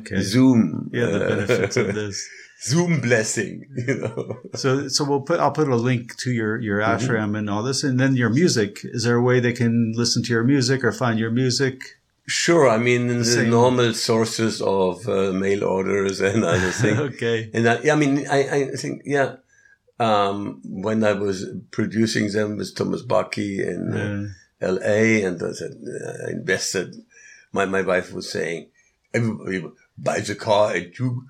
[0.00, 0.20] Okay.
[0.20, 0.90] Zoom.
[0.92, 2.28] Yeah, the uh, benefits of this.
[2.62, 4.38] Zoom blessing, you know.
[4.54, 5.38] So, so we'll put.
[5.40, 7.06] I'll put a link to your your Mm-hmm.
[7.06, 8.80] ashram and all this, and then your music.
[8.82, 11.80] Is there a way they can listen to your music or find your music?
[12.28, 13.50] Sure, I mean, in the Same.
[13.50, 16.98] normal sources of uh, mail orders and other things.
[16.98, 17.50] okay.
[17.54, 19.36] And I, I mean, I, I think, yeah,
[20.00, 24.28] um, when I was producing them with Thomas Baki in uh,
[24.60, 25.22] L.A.
[25.22, 26.96] and I said, uh, I invested,
[27.52, 28.68] my, my wife was saying,
[29.14, 29.64] everybody
[29.96, 31.24] buys a car and you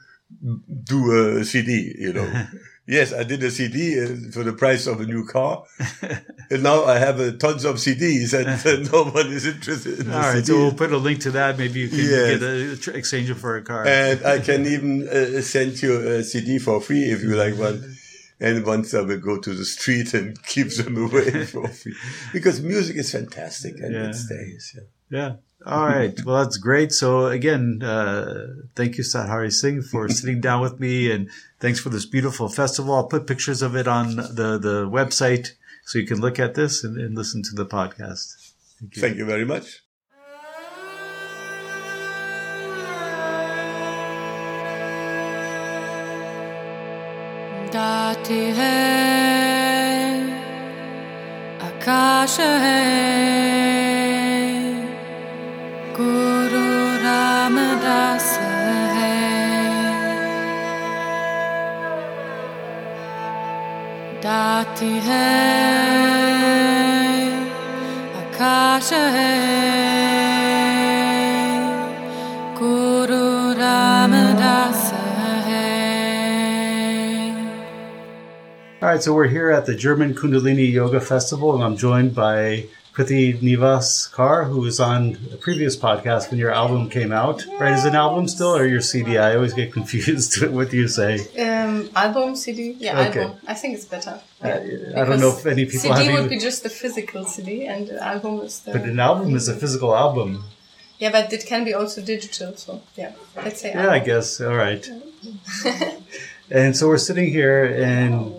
[0.82, 2.46] do a CD, you know.
[2.86, 5.64] yes, I did a CD uh, for the price of a new car.
[6.50, 10.10] and now I have uh, tons of CDs and uh, no one is interested in
[10.12, 10.36] All right.
[10.42, 10.46] CDs.
[10.46, 11.58] So we'll put a link to that.
[11.58, 12.38] Maybe you can Yes.
[12.38, 13.86] get a, tr- exchange it for a car.
[13.86, 17.94] and I can even uh, send you a CD for free if you like one.
[18.38, 21.94] And once I will go to the street and keep them away for free.
[22.34, 24.08] Because music is fantastic and Yeah.
[24.10, 24.76] it stays.
[24.76, 24.82] Yeah.
[25.18, 25.32] Yeah.
[25.64, 26.14] All right.
[26.24, 26.92] Well, that's great.
[26.92, 31.80] So again, uh, thank you, Sat Hari Singh, for sitting down with me, and thanks
[31.80, 32.94] for this beautiful festival.
[32.94, 35.50] I'll put pictures of it on the the website
[35.84, 38.52] so you can look at this and, and listen to the podcast.
[38.80, 39.82] Thank you, thank you very much.
[47.74, 48.74] दाती है
[51.68, 53.85] आकाश है
[64.26, 64.98] Dati
[72.58, 73.54] Guru
[78.82, 82.66] All right, so we're here at the German Kundalini Yoga Festival, and I'm joined by
[82.96, 87.44] Prithi Nivas Kaur, who was on a previous podcast when your album came out.
[87.60, 87.74] Right?
[87.74, 89.18] Is it an album still or your CD?
[89.18, 90.42] I always get confused.
[90.56, 91.12] what do you say?
[91.46, 92.74] Um, album, CD?
[92.78, 93.20] Yeah, Okay.
[93.24, 93.36] album.
[93.46, 94.18] I think it's better.
[94.42, 94.48] I
[95.04, 98.40] don't know if any people CD would be just the physical CD, and the album
[98.40, 98.72] is the.
[98.72, 100.44] But an album is a physical album.
[100.98, 102.56] yeah, but it can be also digital.
[102.56, 103.72] So yeah, let's say.
[103.74, 104.40] Yeah, I guess.
[104.40, 104.88] All right.
[106.50, 108.34] and so we're sitting here, and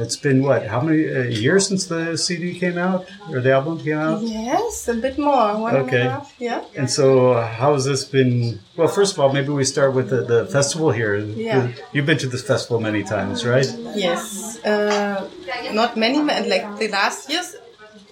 [0.00, 0.66] it's been what?
[0.66, 4.22] How many a year since the CD came out or the album came out?
[4.22, 5.58] Yes, a bit more.
[5.58, 6.02] One and a Okay.
[6.08, 6.34] half.
[6.38, 6.64] Yeah.
[6.76, 8.60] And so, how has this been?
[8.76, 11.16] Well, first of all, maybe we start with the, the festival here.
[11.16, 11.72] Yeah.
[11.92, 13.66] You've been to this festival many times, right?
[13.94, 14.58] Yes.
[14.64, 15.28] Uh,
[15.72, 17.56] not many, like the last years.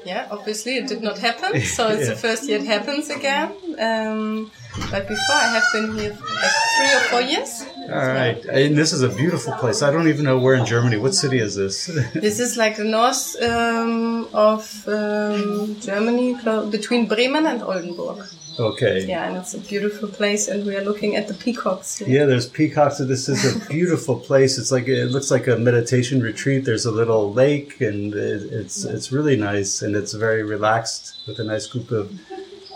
[0.04, 1.60] Yeah, obviously it did not happen.
[1.76, 2.14] So it's Yeah.
[2.14, 3.48] the first year it happens again.
[3.78, 4.50] Um,
[4.90, 7.52] but before I have been here like three or four years.
[7.92, 8.44] All right.
[8.46, 9.82] And this is a beautiful place.
[9.82, 10.96] I don't even know where in Germany.
[10.96, 11.86] What city is this?
[12.14, 16.28] This is like the north um, of um, Germany,
[16.70, 18.26] between Bremen and Oldenburg.
[18.58, 19.06] okay.
[19.06, 21.98] Yeah, and it's a beautiful place, and we are looking at the peacocks.
[21.98, 22.08] Here.
[22.08, 22.98] Yeah, there's peacocks.
[22.98, 24.58] This is a beautiful place.
[24.58, 26.64] It's like it looks like a meditation retreat.
[26.64, 31.38] There's a little lake, and it, it's it's really nice, and it's very relaxed with
[31.38, 32.06] a nice group of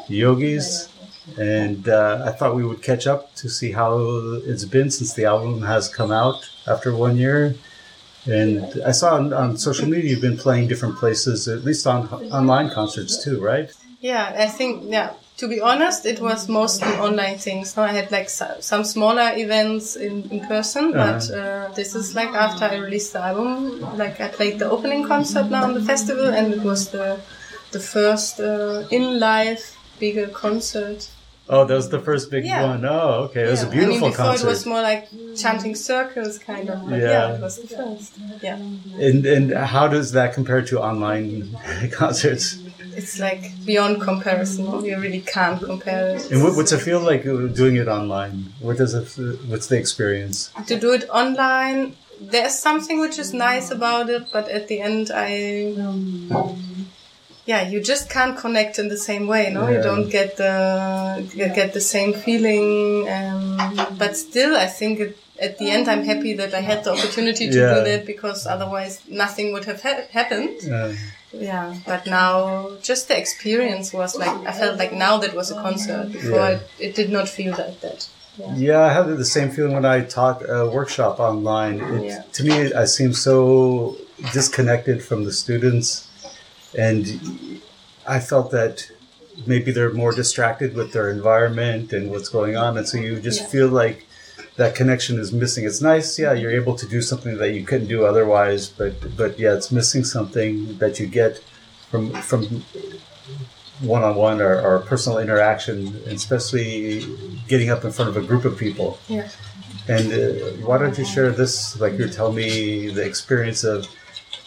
[0.09, 0.89] yogis.
[1.39, 3.99] And uh, I thought we would catch up to see how
[4.45, 7.55] it's been since the album has come out after one year.
[8.27, 12.09] And I saw on, on social media you've been playing different places, at least on
[12.09, 13.71] online concerts too, right?
[14.01, 15.15] Yeah, I think yeah.
[15.39, 17.77] To be honest, it was mostly online things.
[17.77, 22.67] I had like some smaller events in, in person, but uh, this is like after
[22.67, 23.81] I released the album.
[23.99, 27.19] Like I played the opening concert now on the festival, and it was the
[27.73, 31.09] the first uh, in live bigger concert.
[31.47, 32.63] Oh, that was the first big Yeah.
[32.67, 32.85] one.
[32.87, 33.43] Oh, okay.
[33.43, 34.47] It was a beautiful I mean, before concert.
[34.47, 36.89] it was more like chanting circles, kind of.
[36.89, 37.11] But Yeah.
[37.11, 38.13] yeah, it was the first.
[38.41, 38.57] Yeah,
[38.99, 41.55] And and how does that compare to online
[41.93, 42.59] concerts?
[42.97, 44.65] it's like beyond comparison.
[44.85, 46.31] You really can't compare it.
[46.31, 48.53] And what, what's it feel like uh, doing it online?
[48.61, 49.07] What does it?
[49.51, 50.51] What's the experience?
[50.67, 51.81] to do it online
[52.21, 55.29] there's something which is nice about it but at the end i
[57.47, 59.51] yeah, you just can't connect in the same way.
[59.53, 60.55] No, you don't get the
[61.59, 63.09] get the same feeling.
[63.09, 66.93] Um, but still, I think it, at the end, I'm happy that I had the
[66.93, 67.75] opportunity to Yeah.
[67.75, 70.57] do that because otherwise, nothing would have ha- happened.
[70.71, 70.93] Uh,
[71.51, 72.35] Yeah, but now
[72.91, 76.07] just the experience was like I felt like now that was a concert.
[76.13, 76.55] Before Yeah.
[76.55, 78.01] it, it did not feel like that.
[78.69, 81.77] yeah, I had the same feeling when I taught a workshop online.
[81.95, 82.23] It, Yeah.
[82.37, 83.37] To me, I seem so
[84.39, 85.87] disconnected from the students,
[86.79, 87.61] and
[88.07, 88.91] I felt that
[89.47, 93.41] maybe they're more distracted with their environment and what's going on, and so you just
[93.43, 93.47] Yeah.
[93.49, 94.07] feel like
[94.57, 95.65] that connection is missing.
[95.65, 99.39] It's nice, yeah, you're able to do something that you couldn't do otherwise, but but
[99.39, 101.41] yeah, it's missing something that you get
[101.91, 102.65] from from
[103.81, 107.05] one-on-one or, or personal interaction, especially
[107.49, 108.99] getting up in front of a group of people.
[109.09, 109.29] Yeah.
[109.89, 111.79] And uh, why don't you share this?
[111.81, 113.87] Like you're telling me the experience of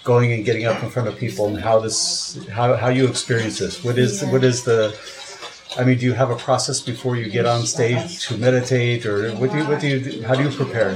[0.07, 3.55] going and getting up in front of people and how this, how, how you experience
[3.63, 3.83] this.
[3.85, 4.31] What is Yeah.
[4.33, 4.79] what is the?
[5.79, 9.17] I mean, do you have a process before you get on stage to meditate, or
[9.39, 10.91] what do you what do you how do you prepare?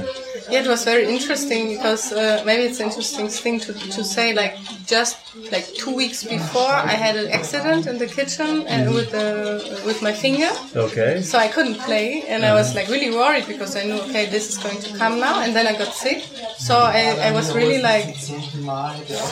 [0.50, 4.32] Yeah, it was very interesting because uh, maybe it's an interesting thing to, to say.
[4.34, 5.16] Like just
[5.50, 10.02] like two weeks before, I had an accident in the kitchen and with the with
[10.02, 11.22] my finger, Okay.
[11.22, 12.80] so I couldn't play, and I was uh-huh.
[12.80, 15.66] like really worried because I knew okay, this is going to come now, and then
[15.66, 16.20] I got sick,
[16.58, 18.16] so I, I was really like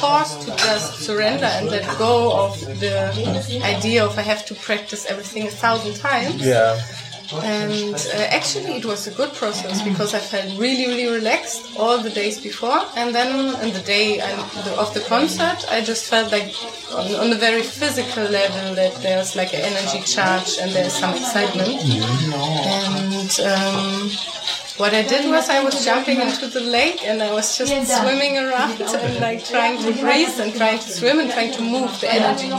[0.00, 5.06] forced to just surrender and let go of the idea of I have to practice
[5.06, 6.40] everything a thousand times.
[6.44, 6.80] Yeah.
[7.32, 11.98] And uh, actually, it was a good process because I felt really, really relaxed all
[11.98, 12.82] the days before.
[12.96, 16.54] And then on the day of the concert, I just felt like
[16.92, 21.14] on, on a very physical level that there's like an energy charge and there's some
[21.14, 21.80] excitement.
[22.66, 24.10] And um,
[24.80, 28.38] what I did was I was jumping into the lake and I was just swimming
[28.38, 32.08] around and like trying to breathe and trying to swim and trying to move the
[32.12, 32.50] energy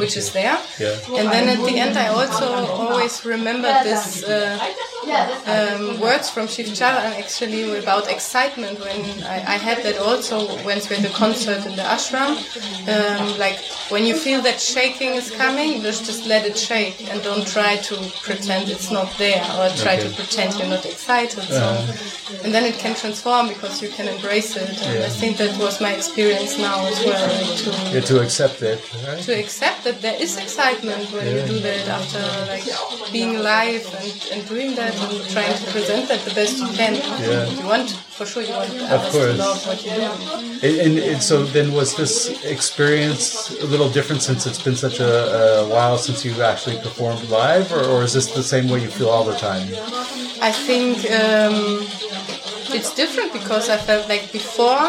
[0.00, 0.58] which is there.
[0.78, 1.18] Yeah.
[1.18, 2.46] And then at the end, I also
[2.82, 4.58] always remembered this uh,
[5.46, 10.88] um, words from Shiv Charan actually about excitement when I, I had that also once
[10.88, 12.32] we had the concert in the ashram.
[12.92, 13.58] Um, like
[13.90, 17.76] when you feel that shaking is coming, just just let it shake and don't try
[17.76, 21.42] to pretend it's not there or try to pretend you're not excited.
[21.44, 21.69] So,
[22.44, 24.68] and then it can transform because you can embrace it.
[24.86, 27.26] And I think that was my experience now as well.
[27.40, 28.78] Like to Yeah, to accept it.
[29.06, 29.22] Right?
[29.26, 32.66] to accept that there is excitement when you do that after like
[33.12, 36.94] being live and, and doing that and trying to present that the best you can.
[36.94, 37.48] Yeah.
[37.58, 37.88] You want
[38.20, 39.38] for sure you want to course.
[39.38, 40.66] love what you do.
[40.66, 43.24] And, and, and so then was this experience
[43.62, 45.10] a little different since it's been such a,
[45.62, 48.90] a while since you actually performed live, or, or is this the same way you
[48.90, 49.66] feel all the time?
[50.42, 51.56] I think um,
[52.76, 54.82] it's different because I felt like before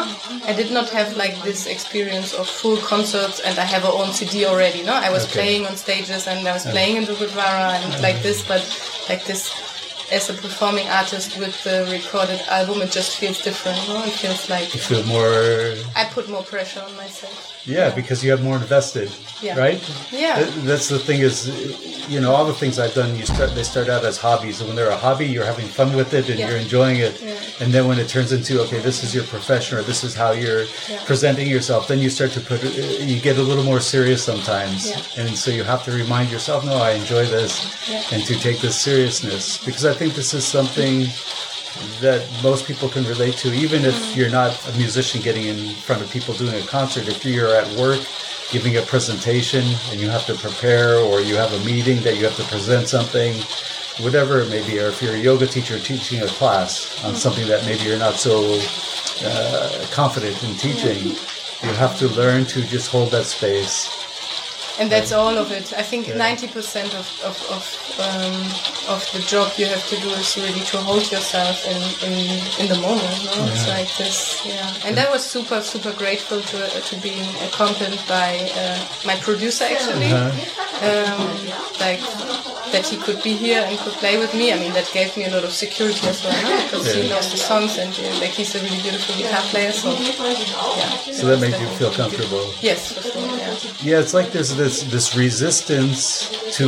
[0.50, 4.12] I did not have like this experience of full concerts and I have a own
[4.12, 4.84] CD already.
[4.84, 5.34] No, I was Okay.
[5.40, 8.62] playing on stages and I was playing in the Gurdwara and like this, but
[9.08, 9.44] like this
[10.12, 13.78] as a performing artist with the recorded album, it just feels different.
[13.88, 17.61] No, it feels like You feel more, I put more pressure on myself.
[17.66, 19.10] Yeah, because you have more invested,
[19.42, 19.58] Yeah.
[19.58, 19.80] right?
[20.12, 20.44] Yeah.
[20.64, 21.48] That's the thing is,
[22.10, 24.68] you know, all the things I've done, you start they start out as hobbies, and
[24.68, 26.50] when they're a hobby, you're having fun with it and Yeah.
[26.50, 27.34] you're enjoying it, Yeah.
[27.62, 30.32] and then when it turns into okay, this is your profession or this is how
[30.32, 30.66] you're
[31.06, 35.30] presenting yourself, then you start to put you get a little more serious sometimes, and
[35.38, 37.52] so you have to remind yourself, no, I enjoy this,
[38.12, 41.08] and to take this seriousness because I think this is something
[42.02, 46.02] that most people can relate to, even if you're not a musician getting in front
[46.02, 47.08] of people doing a concert.
[47.08, 48.00] If you're at work
[48.52, 52.26] giving a presentation and you have to prepare, or you have a meeting that you
[52.26, 53.34] have to present something,
[54.04, 57.48] whatever it may be, or if you're a yoga teacher teaching a class on something
[57.48, 58.60] that maybe you're not so
[59.24, 61.16] uh, confident in teaching,
[61.64, 64.01] you have to learn to just hold that space.
[64.80, 65.74] And that's all of it.
[65.74, 67.64] I think 90% of, of, of,
[68.00, 72.18] um, of the job you have to do is really to hold yourself in, in,
[72.62, 73.14] in the moment.
[73.26, 73.46] No?
[73.52, 74.74] It's like this, yeah.
[74.86, 80.12] And I was super, super grateful to, to being accompanied by uh, my producer actually.
[80.82, 81.38] Um,
[81.80, 82.02] like
[82.72, 84.54] that he could be here and could play with me.
[84.54, 86.64] I mean, that gave me a lot of security as well, no?
[86.64, 89.72] because he knows the songs and uh, like he's a really beautiful guitar player.
[89.72, 90.90] So, yeah.
[91.12, 92.54] So that made you feel comfortable.
[92.62, 93.22] Yes, sure.
[93.22, 93.52] Yeah.
[93.82, 96.68] Yeah, it's like there's this this resistance to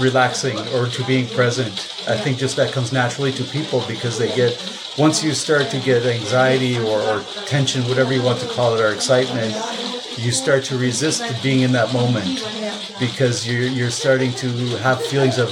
[0.00, 1.74] relaxing or to being present.
[2.08, 4.52] I think just that comes naturally to people because they get
[4.96, 8.80] once you start to get anxiety or, or tension, whatever you want to call it,
[8.80, 9.52] or excitement,
[10.16, 12.42] you start to resist being in that moment
[12.98, 14.48] because you're you're starting to
[14.78, 15.48] have feelings of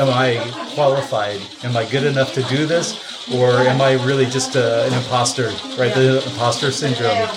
[0.00, 0.38] am I
[0.76, 1.40] qualified?
[1.64, 2.86] Am I good enough to do this?
[3.34, 5.48] Or am I really just uh, an imposter,
[5.80, 5.92] right?
[5.94, 7.28] The imposter syndrome.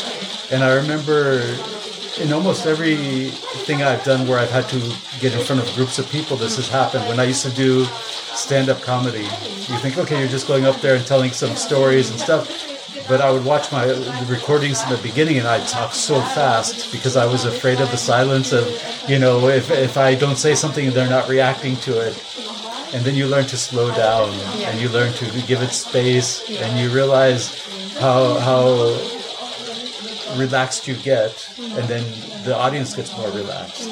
[0.51, 1.41] And I remember
[2.19, 2.95] in almost every
[3.65, 4.79] thing I've done where I've had to
[5.19, 7.07] get in front of groups of people, this has happened.
[7.07, 10.77] When I used to do stand up comedy, you think, okay, you're just going up
[10.81, 12.73] there and telling some stories and stuff.
[13.07, 13.85] But I would watch my
[14.27, 17.97] recordings in the beginning and I'd talk so fast because I was afraid of the
[17.97, 18.67] silence of,
[19.07, 22.23] you know, if, if I don't say something and they're not reacting to it.
[22.93, 24.29] And then you learn to slow down
[24.63, 27.63] and you learn to give it space and you realize
[27.99, 29.16] how, how
[30.37, 32.03] relaxed you get, and then
[32.43, 33.89] the audience gets more relaxed.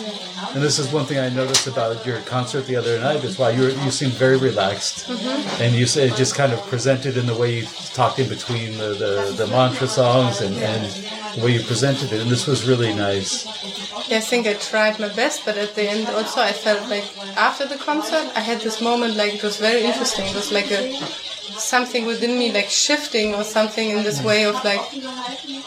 [0.53, 3.23] And this is one thing I noticed about your concert the other night.
[3.23, 5.61] Is why you you seemed very relaxed, mm-hmm.
[5.61, 8.89] and you said just kind of presented in the way you talked in between the,
[9.03, 10.83] the, the mantra songs and, and
[11.35, 12.21] the way you presented it.
[12.21, 13.45] And this was really nice.
[14.09, 17.05] Yeah, I think I tried my best, but at the end also I felt like
[17.37, 20.25] after the concert I had this moment like it was very interesting.
[20.27, 20.81] It was like a
[21.57, 24.81] something within me like shifting or something in this way of like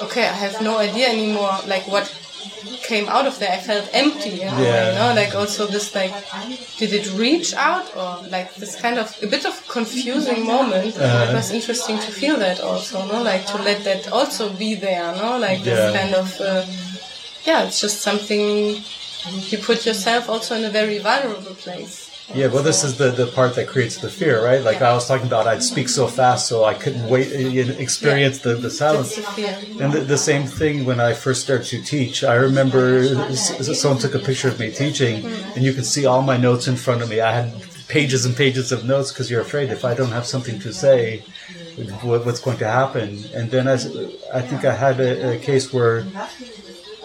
[0.02, 2.06] okay, I have no idea anymore like what
[2.82, 3.52] came out of there.
[3.52, 4.92] I felt empty in a way, Yeah.
[4.92, 6.12] you know, like also this like
[6.78, 10.96] did it reach out or like this kind of a bit of confusing moment.
[10.96, 11.30] Uh-huh.
[11.30, 15.14] it was interesting to feel that also, no, like to let that also be there,
[15.16, 15.64] no, like Yeah.
[15.74, 16.64] this kind of uh,
[17.44, 18.82] yeah, it's just something
[19.50, 22.07] you put yourself also in a very vulnerable place.
[22.34, 24.62] Yeah, well, this is the, the part that creates the fear, right?
[24.62, 28.40] Like I was talking about, I'd speak so fast so I couldn't wait and experience
[28.40, 29.16] the, the silence.
[29.16, 29.82] That's the fear.
[29.82, 32.24] And the, the same thing when I first started to teach.
[32.24, 36.36] I remember someone took a picture of me teaching, and you could see all my
[36.36, 37.20] notes in front of me.
[37.20, 40.58] I had pages and pages of notes because you're afraid if I don't have something
[40.60, 41.22] to say,
[42.02, 43.24] what, what's going to happen.
[43.34, 43.86] And then as
[44.34, 46.04] I think I had a, a case where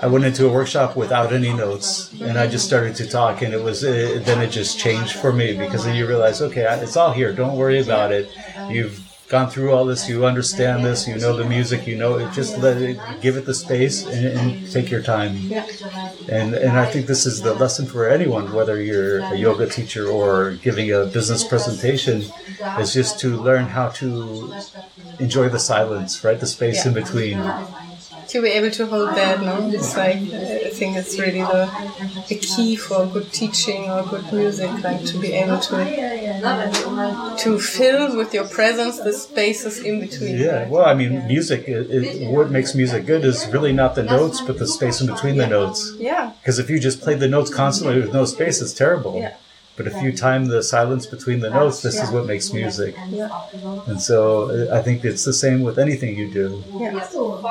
[0.03, 3.53] I went into a workshop without any notes, and I just started to talk, and
[3.53, 6.97] it was uh, then it just changed for me because then you realize, okay, it's
[6.97, 7.31] all here.
[7.31, 8.29] Don't worry about it.
[8.69, 8.99] You've
[9.29, 10.09] gone through all this.
[10.09, 11.07] You understand this.
[11.07, 11.87] You know the music.
[11.87, 12.33] You know it.
[12.33, 15.37] Just let it, give it the space, and, and take your time.
[16.29, 20.05] And and I think this is the lesson for anyone, whether you're a yoga teacher
[20.09, 22.25] or giving a business presentation,
[22.77, 24.53] is just to learn how to
[25.19, 26.39] enjoy the silence, right?
[26.41, 27.39] The space in between.
[28.33, 29.69] To be able to hold that, no?
[29.69, 31.63] It's like I think it's really the,
[32.27, 35.75] the key for good teaching or good music, like to be able to
[37.43, 40.37] to fill with your presence the spaces in between.
[40.37, 41.67] Yeah, well, I mean, music.
[41.67, 45.07] It, it, what makes music good is really not the notes, but the space in
[45.07, 45.93] between the notes.
[45.99, 46.33] Yeah.
[46.41, 49.19] Because if you just play the notes constantly with no space, it's terrible.
[49.19, 49.35] Yeah.
[49.75, 53.03] But if you time the silence between the notes, this is what makes music.
[53.85, 56.65] And so I think it's the same with anything you do.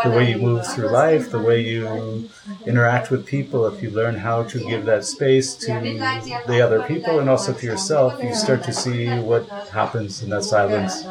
[0.02, 2.28] The way you move through life, the way you
[2.64, 7.18] interact with people, if you learn how to give that space to the other people
[7.18, 11.08] and also to yourself, you start to see what happens in that silence.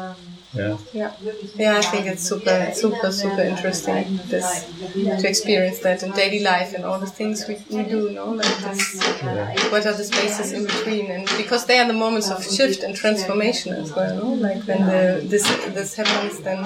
[0.54, 0.76] Yeah.
[0.92, 1.12] Yeah,
[1.56, 4.66] yeah, I think it's super, super, super interesting this
[5.18, 8.58] to experience that in daily life and all the things we, we do, no, like
[8.58, 9.00] this.
[9.70, 11.10] What are the spaces in between?
[11.10, 14.28] And because they are the moments of shift and transformation as well, no?
[14.34, 15.44] Like when the this
[15.78, 16.64] this happens, then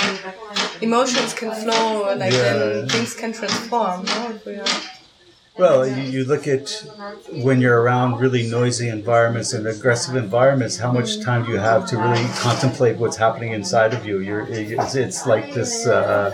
[0.80, 4.04] emotions can flow, like then things can transform.
[4.04, 4.40] No?
[5.56, 6.84] If we are, Well, you, you look at
[7.32, 11.86] when you're around really noisy environments and aggressive environments, how much time do you have
[11.86, 14.18] to really contemplate what's happening inside of you?
[14.20, 16.32] You're, it's, it's like this, uh,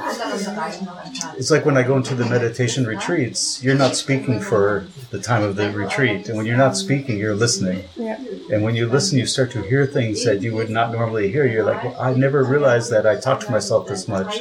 [1.36, 5.42] it's like when I go into the meditation retreats, you're not speaking for the time
[5.42, 6.28] of the retreat.
[6.28, 7.84] And when you're not speaking, you're listening.
[7.96, 8.16] yeah,
[8.50, 11.46] And when you listen, you start to hear things that you would not normally hear.
[11.46, 14.40] You're like, well, I never realized that I talk to myself this much.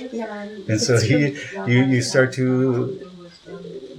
[0.68, 3.11] And so you, you, you start to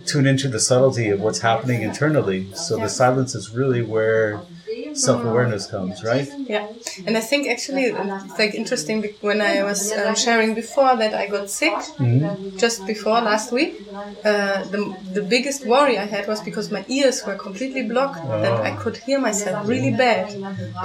[0.07, 2.53] tune into the subtlety of what's happening internally.
[2.55, 4.41] So the silence is really where
[4.95, 6.29] self awareness comes, right?
[6.39, 6.67] yeah.
[7.07, 11.27] And I think actually it's like interesting when I was um, sharing before that I
[11.29, 11.75] got sick.
[12.57, 13.83] just before last week,
[14.25, 18.61] uh, the, the biggest worry I had was because my ears were completely blocked, that
[18.61, 20.27] I could hear myself really bad.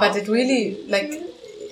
[0.00, 1.22] But it really, like,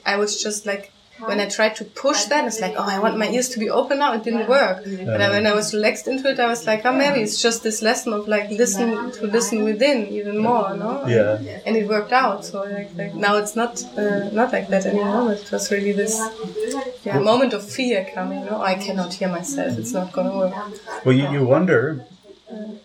[0.05, 3.17] I was just like, when I tried to push that, it's like, oh, I want
[3.19, 4.12] my ears to be open now.
[4.14, 4.85] It didn't work.
[4.85, 7.62] But I- when I was relaxed into it, I was like, oh, maybe it's just
[7.62, 11.07] this lesson of like listen to listen within even more, no?
[11.07, 11.39] Yeah.
[11.67, 12.45] And it worked out.
[12.45, 15.33] So like, like now it's not uh, not like that anymore.
[15.33, 16.14] It was really this
[17.05, 18.45] yeah, moment of fear coming.
[18.45, 19.79] No, I cannot hear myself.
[19.79, 20.55] It's not gonna work.
[21.05, 22.05] Well, you, you wonder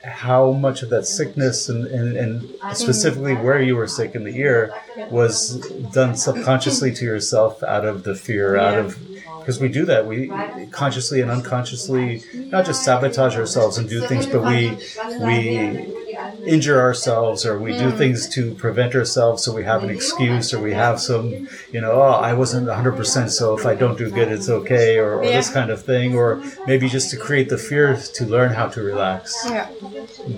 [0.04, 4.36] how much of that sickness and, and, and specifically where you were sick in the
[4.38, 4.74] ear
[5.10, 5.58] was
[5.92, 8.98] done subconsciously to yourself out of the fear, out of
[9.40, 10.06] because we do that.
[10.06, 10.32] We
[10.72, 14.78] consciously and unconsciously not just sabotage ourselves and do things, but we
[15.20, 16.01] we
[16.46, 17.98] injure ourselves or we do hmm.
[17.98, 21.92] things to prevent ourselves so we have an excuse or we have some you know
[21.92, 25.50] oh i wasn't 100% so if i don't do good it's okay or, or this
[25.50, 29.46] kind of thing or maybe just to create the fear to learn how to relax.
[29.46, 29.70] Yeah.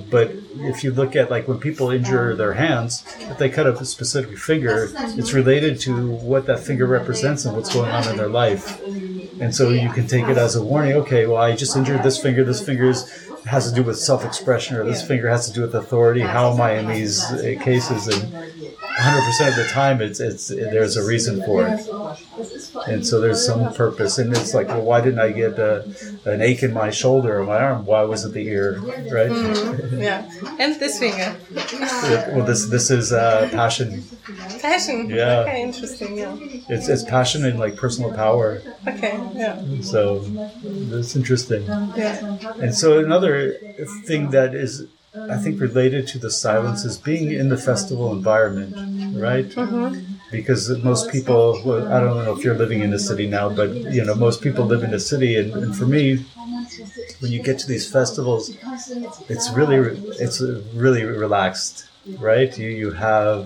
[0.10, 3.80] but if you look at like when people injure their hands if they cut up
[3.80, 4.90] a specific finger
[5.20, 8.82] it's related to what that finger represents and what's going on in their life.
[9.40, 12.22] And so you can take it as a warning okay well i just injured this
[12.22, 15.62] finger this finger is has to do with self-expression or this finger has to do
[15.62, 18.08] with authority how am i in these uh, cases?
[18.08, 21.88] And 100% of the time it's it's there's a reason for it.
[22.88, 25.84] And so there's some purpose and it's like well why didn't i get a,
[26.26, 27.86] an ache in my shoulder or my arm?
[27.86, 28.80] Why was it the ear
[29.12, 29.32] right?
[29.92, 30.30] Yeah.
[30.60, 31.36] And this finger.
[32.36, 34.04] well this this is uh, passion
[34.62, 35.10] Passion.
[35.10, 35.40] Yeah.
[35.40, 36.18] Okay, interesting.
[36.18, 36.36] Yeah.
[36.70, 39.20] it's, it's passion and like personal power Okay.
[39.36, 39.62] Yeah.
[39.82, 40.20] so
[40.92, 41.64] that's interesting
[41.96, 42.38] Yeah.
[42.64, 43.54] and so another
[44.06, 44.88] thing that is
[45.36, 48.72] i think related to the silence is being in the festival environment
[49.28, 50.00] right mm-hmm.
[50.32, 53.70] because most people well, i don't know if you're living in a city now but
[53.98, 56.26] you know most people live in a city and, and for me
[57.20, 58.44] when you get to these festivals
[59.30, 59.78] it's really
[60.24, 60.42] it's
[60.74, 61.76] really relaxed
[62.30, 63.40] right you you have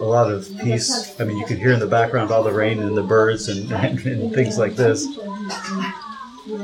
[0.00, 2.78] a lot of peace i mean you can hear in the background all the rain
[2.80, 5.06] and the birds and, and, and things like this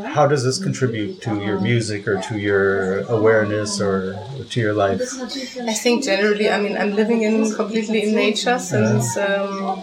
[0.06, 4.16] how does this contribute to your music or to your awareness or
[4.50, 5.00] to your life
[5.72, 9.82] I think generally, I mean, I'm living in completely in nature since um,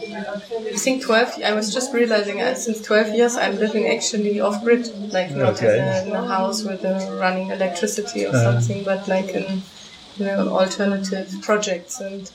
[0.75, 1.41] I think 12.
[1.43, 5.55] I was just realizing uh, since 12 years I'm living actually off grid, like not
[5.55, 5.79] Okay.
[5.79, 8.43] in, a, in a house with a running electricity or Uh.
[8.47, 9.63] something, but like in
[10.17, 12.31] you know alternative projects and.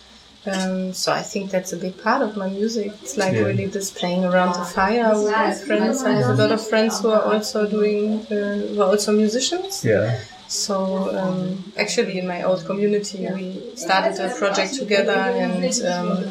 [0.47, 2.93] Um, so I think that's a big part of my music.
[3.03, 3.45] It's like Yeah.
[3.49, 6.03] really just playing around the fire with my friends.
[6.03, 9.85] I have a lot of friends who are also doing, uh, who are also musicians.
[9.85, 10.19] yeah
[10.49, 16.31] So um, actually, in my old community, we started a project together, and um,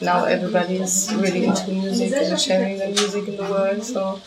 [0.00, 3.82] now everybody is really into music and sharing their music in the world.
[3.82, 4.20] So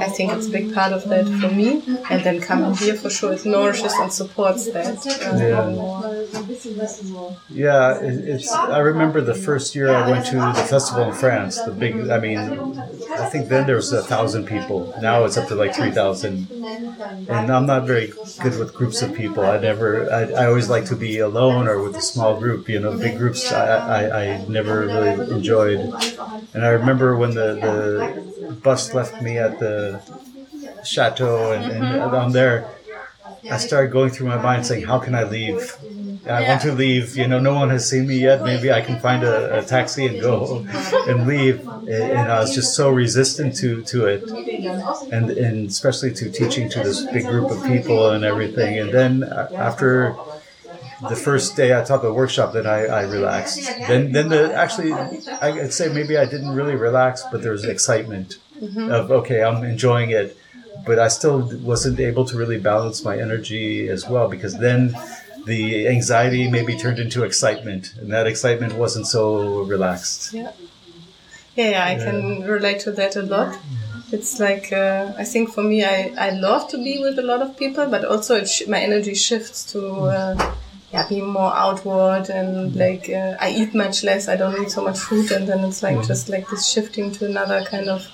[0.00, 1.82] I think it's a big part of that for me.
[2.10, 4.98] And then coming here for sure, it nourishes and supports that.
[5.26, 6.42] Um, Yeah.
[7.48, 8.50] Yeah, it, it's.
[8.52, 11.60] I remember the first year I went to the festival in France.
[11.62, 12.08] The big.
[12.10, 12.38] I mean,
[13.18, 14.94] I think then there was a thousand people.
[15.00, 16.48] Now it's up to like three thousand.
[17.28, 18.12] And I'm not very
[18.42, 19.44] good with groups of people.
[19.44, 20.10] I never.
[20.10, 22.68] I, I always like to be alone or with a small group.
[22.68, 23.52] You know, big groups.
[23.52, 23.66] I,
[23.98, 25.78] I, I never really enjoyed.
[26.52, 30.02] And I remember when the the bus left me at the
[30.84, 32.14] chateau and, and mm-hmm.
[32.14, 32.66] I'm there.
[33.50, 35.62] I started going through my mind saying, "How can I leave?
[36.28, 37.16] I want to leave.
[37.16, 38.42] You know, no one has seen me yet.
[38.42, 40.64] Maybe I can find a, a taxi and go
[41.08, 44.22] and leave." And, and I was just so resistant to to it,
[45.10, 48.78] and and especially to teaching to this big group of people and everything.
[48.78, 50.16] And then uh, after
[51.08, 53.66] the first day I taught the workshop, then I, I relaxed.
[53.88, 58.38] Then then the actually I'd say maybe I didn't really relax, but there was excitement
[58.60, 60.36] of okay, I'm enjoying it
[60.86, 64.96] but I still wasn't able to really balance my energy as well because then
[65.44, 70.32] the anxiety maybe turned into excitement, and that excitement wasn't so relaxed.
[70.32, 70.52] Yeah.
[71.54, 73.58] Yeah, yeah, I can relate to that a lot.
[74.10, 77.42] It's like uh, I think for me, I, I love to be with a lot
[77.42, 80.54] of people, but also it sh- my energy shifts to uh,
[80.92, 84.28] yeah, be more outward and like uh, I eat much less.
[84.28, 87.26] I don't eat so much food, and then it's like just like this shifting to
[87.26, 88.06] another kind of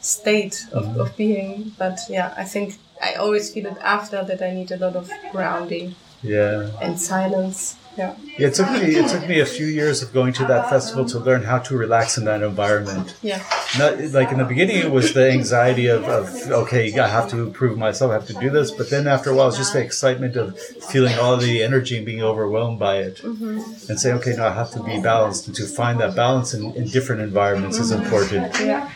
[0.00, 1.72] state of, of being.
[1.78, 5.10] But yeah, I think I always feel it after that I need a lot of
[5.30, 6.70] grounding Yeah.
[6.80, 7.76] and silence.
[7.96, 8.14] Yeah.
[8.38, 11.04] Yeah, it took me it took me a few years of going to that festival
[11.06, 13.16] to learn how to relax in that environment.
[13.20, 13.42] Yeah.
[13.78, 17.50] Not, like in the beginning, it was the anxiety of, of okay, I have to
[17.50, 18.70] prove myself, I have to do this.
[18.70, 22.06] But then after a while, it's just the excitement of feeling all the energy and
[22.06, 23.58] being overwhelmed by it, mm-hmm.
[23.90, 26.72] and say, okay, now I have to be balanced, and to find that balance in,
[26.74, 28.04] in different environments is mm-hmm.
[28.04, 28.58] important.
[28.60, 28.90] Yeah.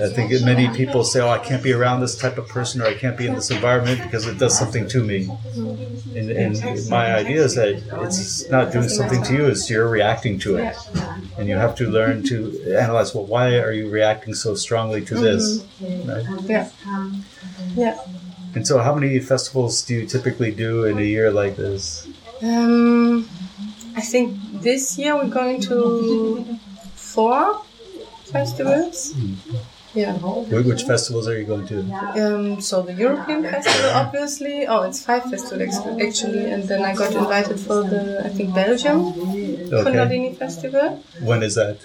[0.00, 2.86] I think many people say, "Oh, I can't be around this type of person, or
[2.86, 5.28] I can't be in this environment because it does something to me."
[6.14, 10.38] And, and my idea is that it's not doing something to you; it's you're reacting
[10.40, 10.76] to it,
[11.38, 13.14] and you have to learn to analyze.
[13.14, 15.64] Well, why are you reacting so strongly to this?
[15.80, 16.24] Right?
[16.44, 16.70] Yeah.
[17.74, 17.98] Yeah.
[18.54, 22.08] And so, how many festivals do you typically do in a year like this?
[22.42, 23.28] Um,
[23.96, 26.58] I think this year we're going to
[26.94, 27.62] four
[28.32, 29.14] festivals.
[29.96, 30.12] Yeah.
[30.18, 31.78] Wh- Which festivals are you going to?
[32.22, 34.66] Um, so the European festival, obviously.
[34.66, 35.76] Oh, it's five festivals
[36.06, 39.00] actually, and then I got invited for the I think Belgium
[39.72, 40.34] Okay.
[40.34, 41.02] Festival.
[41.20, 41.78] When is that?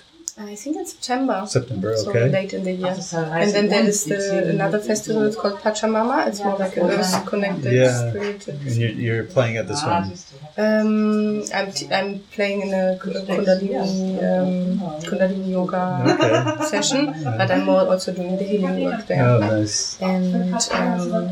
[0.44, 1.46] I think it's September.
[1.48, 2.30] September, So okay.
[2.30, 2.96] late in the year.
[3.14, 6.28] And then there is the, another festival, it's called Pachamama.
[6.28, 8.10] It's more like an earth connected Yeah.
[8.10, 8.56] spirited.
[8.66, 10.14] And you're, you're playing at this one.
[10.58, 16.66] Um, I'm, t- I'm playing in a Kundalini, um, Kundalini yoga Okay.
[16.74, 19.24] session, but I'm more also doing the healing work there.
[19.24, 20.02] Oh, nice.
[20.02, 21.32] And um,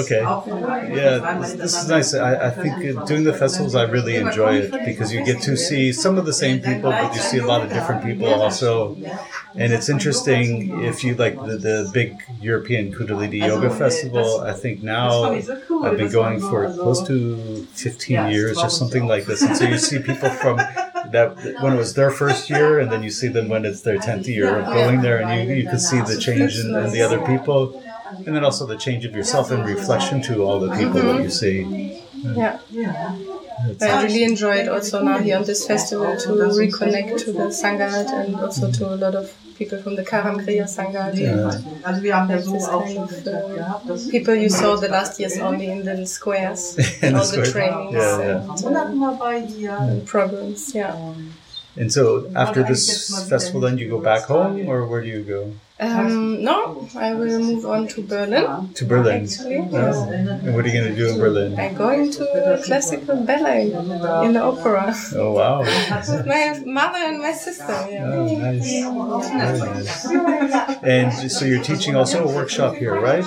[0.01, 0.21] Okay.
[0.21, 2.13] Yeah, this, is nice.
[2.13, 5.57] I, I think uh, doing the festivals, I really enjoy it because you get to
[5.57, 8.95] see some of the same people, but you see a lot of different people also.
[9.55, 14.41] And it's interesting if you like the, the big European Kundalini Yoga Festival.
[14.41, 19.43] I think now I've been going for close to 15 years or something like this.
[19.43, 20.57] And so you see people from
[21.13, 23.97] that when it was their first year, and then you see them when it's their
[23.97, 27.01] 10th year of going there, and you, you can see the change in, in the
[27.01, 27.83] other people.
[28.25, 31.29] And then also the change of yourself in reflection to all the people that you
[31.29, 31.99] see.
[32.23, 32.59] Yeah.
[33.81, 38.07] I really enjoyed it also now here on this festival to reconnect to the Sangat
[38.11, 41.15] and also to a lot of people from the Karam Kriya Sangat.
[41.15, 41.51] Yeah.
[41.85, 45.37] Also wir haben ja so this kind of uh, people you saw the last years
[45.39, 48.41] only in little squares, In the all the trainings Yeah, yeah.
[48.41, 49.77] and und dann immer bei ihr.
[49.77, 50.73] and programs.
[50.73, 50.95] Yeah.
[51.75, 55.51] And so after this festival, then you go back home, or where do you go?
[55.79, 58.69] Um, no, I will move on to Berlin.
[58.75, 59.23] To Berlin.
[59.23, 60.07] Actually, Oh.
[60.11, 61.59] And what are you going to do in Berlin?
[61.59, 63.71] I'm going to classical ballet
[64.25, 65.61] in the opera Oh, wow.
[65.61, 67.73] with my mother and my sister.
[67.89, 68.05] Yeah.
[68.05, 70.05] Oh, nice.
[70.05, 70.77] Nice.
[70.83, 73.25] And so you're teaching also a workshop here, right?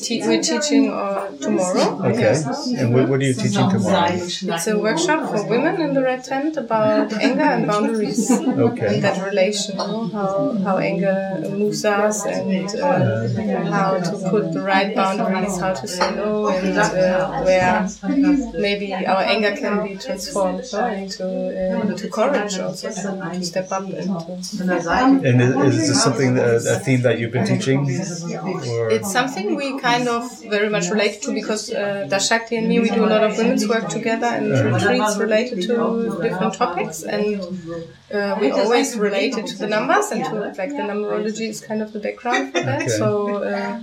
[0.00, 2.00] Te- we're teaching uh, tomorrow.
[2.14, 2.40] Okay.
[2.78, 4.06] And what, what are you teaching tomorrow?
[4.14, 8.56] It's a workshop for women in the red tent about anger and boundaries and
[9.02, 15.58] that relation, how, how anger moves us and uh, how to put the right boundaries,
[15.58, 17.88] how to say no, and uh, where
[18.54, 23.84] maybe our anger can be transformed no, into, uh, into courage also to, step up
[23.84, 24.10] and.
[25.28, 27.80] And is, is this something, that, a theme that you've been teaching?
[27.80, 28.90] Or?
[28.90, 32.90] It's something we kind of very much relate to because uh, Dashakti and me, we
[32.90, 37.02] do a lot of women's work together and retreats related to different topics.
[37.02, 37.40] And
[38.12, 41.77] uh, we always relate it to the numbers and to like the numerology is kind
[41.82, 42.82] of the background for that.
[42.82, 42.88] Okay.
[42.88, 43.80] So, uh,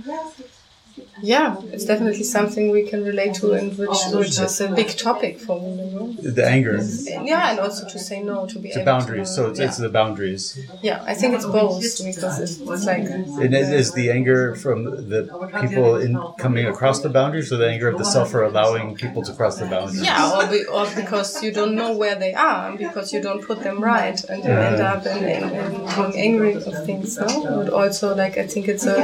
[1.22, 4.88] yeah, it's definitely something we can relate to and which, oh, which is a big
[4.96, 6.16] topic for women.
[6.22, 6.78] the anger,
[7.24, 9.28] Yeah, and also to say no, to be the able boundaries.
[9.30, 9.66] To, So it's, yeah.
[9.66, 10.58] it's the boundaries.
[10.82, 13.04] yeah, I think it's both because it's, it's like.
[13.04, 15.20] And is is the anger from the
[15.62, 19.22] people in coming across the boundaries, or the anger of the self for allowing people
[19.22, 20.02] to cross the boundaries?
[20.02, 23.42] Yeah, or, be, or because you don't know where they are, and because you don't
[23.44, 27.18] put them right, and you end up in, in, in being angry of things.
[27.18, 27.62] No?
[27.64, 28.96] But also, like I think it's a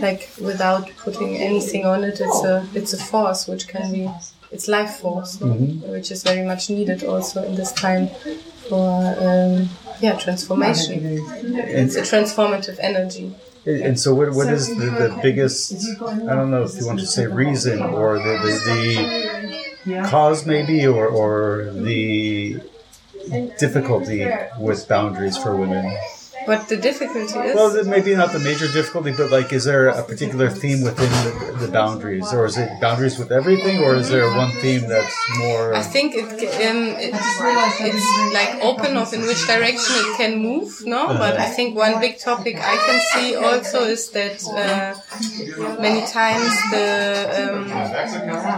[0.00, 4.10] like without putting anything on it, it's a it's a force which can be
[4.50, 5.52] it's life force, no?
[5.92, 8.08] which is very much needed also in this time
[8.68, 9.68] for um,
[10.00, 10.98] yeah transformation.
[11.04, 13.34] It's a transformative energy.
[13.66, 16.98] And and so, what, what is the, the biggest, I don't know if you want
[17.00, 18.38] to say reason or the,
[19.84, 22.58] the, the cause, maybe, or, or the
[23.58, 24.26] difficulty
[24.58, 25.94] with boundaries for women?
[26.46, 27.54] But the difficulty is.
[27.54, 31.66] Well, maybe not the major difficulty, but like, is there a particular theme within the,
[31.66, 32.32] the boundaries?
[32.32, 35.74] Or is it boundaries with everything, or is there one theme that's more.
[35.74, 37.16] I think it, um, it's,
[37.80, 41.08] it's like open of in which direction it can move, no?
[41.08, 44.94] But I think one big topic I can see also is that uh,
[45.80, 46.86] many times the
[47.40, 47.64] um,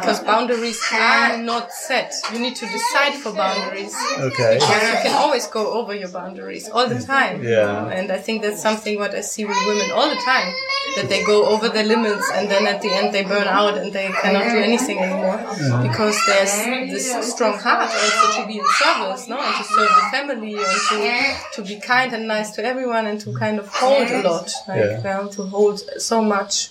[0.00, 2.14] because boundaries are not set.
[2.32, 3.94] You need to decide for boundaries.
[4.18, 4.54] Okay.
[4.54, 7.42] Because you can always go over your boundaries all the time.
[7.42, 7.81] Yeah.
[7.88, 10.52] And I think that's something what I see with women all the time.
[10.96, 13.92] That they go over their limits and then at the end they burn out and
[13.92, 15.38] they cannot do anything anymore.
[15.82, 16.52] Because there's
[16.92, 19.38] this strong heart also to be in service, no?
[19.38, 23.18] And to serve the family and to, to be kind and nice to everyone and
[23.22, 24.50] to kind of hold a lot.
[24.68, 25.18] Like, Yeah.
[25.20, 26.70] um, to hold so much.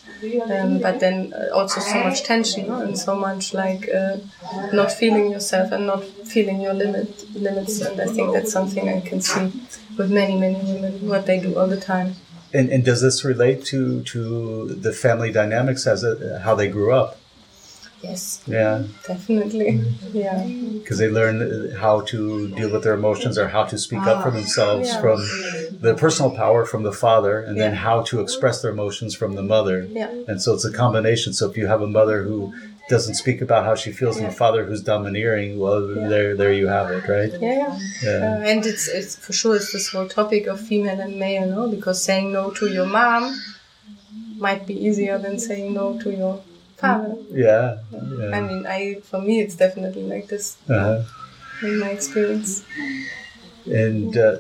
[0.52, 2.82] Um, but then uh, also so much tension no?
[2.82, 4.18] and so much like uh,
[4.72, 7.82] not feeling yourself and not feeling your limit limits.
[7.82, 9.52] And I think that's something I can see
[9.98, 12.16] with many many women what they do all the time.
[12.54, 16.92] And, and does this relate to, to the family dynamics as a, how they grew
[16.94, 17.18] up?
[18.04, 18.84] Yes, Yeah.
[19.08, 19.74] definitely.
[19.74, 20.18] Mm-hmm.
[20.18, 20.44] Yeah,
[20.80, 24.30] because they learn how to deal with their emotions or how to speak up for
[24.30, 25.02] ah, themselves Yeah.
[25.02, 25.20] from
[25.80, 29.44] the personal power from the father and then how to express their emotions from the
[29.44, 30.10] mother Yeah.
[30.28, 32.54] and so it's a combination so if you have a mother who
[32.90, 36.68] doesn't speak about how she feels and a father who's domineering well there there you
[36.68, 37.80] have it right yeah, yeah.
[38.04, 41.48] yeah Uh, and it's it's for sure it's this whole topic of female and male,
[41.48, 41.70] no?
[41.70, 43.24] Because saying no to your mom
[44.38, 46.42] might be easier than saying no to your
[46.78, 47.78] father Yeah.
[47.92, 48.38] yeah.
[48.38, 48.80] I mean, I
[49.10, 51.04] for me it's definitely like this Uh-huh.
[51.68, 52.64] in my experience.
[53.84, 54.38] And uh,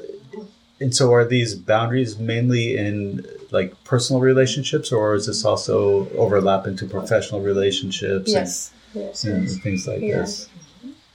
[0.81, 6.67] and so are these boundaries mainly in like personal relationships, or is this also overlap
[6.67, 8.27] into professional relationships?
[8.33, 9.57] and- Yes, yes, And, yes.
[9.63, 10.21] things like Yeah.
[10.21, 10.47] this.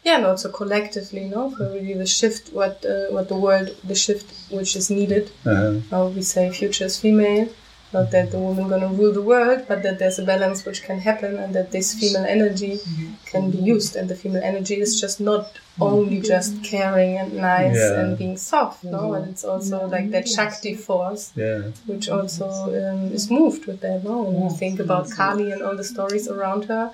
[0.05, 3.95] Yeah, and also collectively, no, for really the shift, what uh, what the world, the
[4.05, 4.27] shift
[4.57, 5.25] which is needed.
[5.45, 5.81] Uh-huh.
[5.91, 7.49] Now we say future is female,
[7.97, 10.99] not that the woman gonna rule the world, but that there's a balance which can
[11.09, 13.13] happen, and that this female energy mm-hmm.
[13.33, 15.83] can be used, and the female energy is just not mm-hmm.
[15.91, 18.01] only just caring and nice Yeah.
[18.01, 19.15] and being soft, no, mm-hmm.
[19.17, 21.63] and it's also like that Shakti force, Yeah.
[21.91, 22.47] which also
[22.81, 23.99] um, is moved with that.
[24.11, 26.85] No, when you think about Kali and all the stories around her,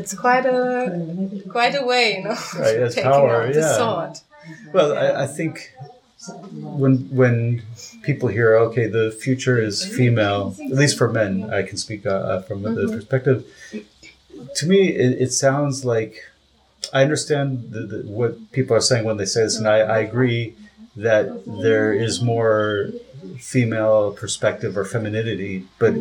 [0.00, 0.60] it's quite a
[1.56, 3.76] quite a way, you know, Right, taking power, out the yeah.
[3.80, 4.14] sword.
[4.74, 5.54] Well, I, I think
[6.52, 7.62] when when
[8.02, 12.10] people hear okay, the future is female, at least for men, I can speak uh,
[12.10, 13.44] uh, from the perspective.
[14.56, 16.24] To me, it, it sounds like
[16.92, 19.98] I understand the, the, what people are saying when they say this, and I, I
[19.98, 20.54] agree
[20.96, 22.90] that there is more
[23.38, 25.94] female perspective or femininity, but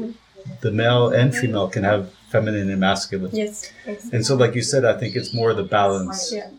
[0.62, 3.36] the male and female can have feminine and masculine.
[3.36, 4.10] Yes, yes.
[4.12, 6.50] And so, like you said, I think it's more the balance yeah,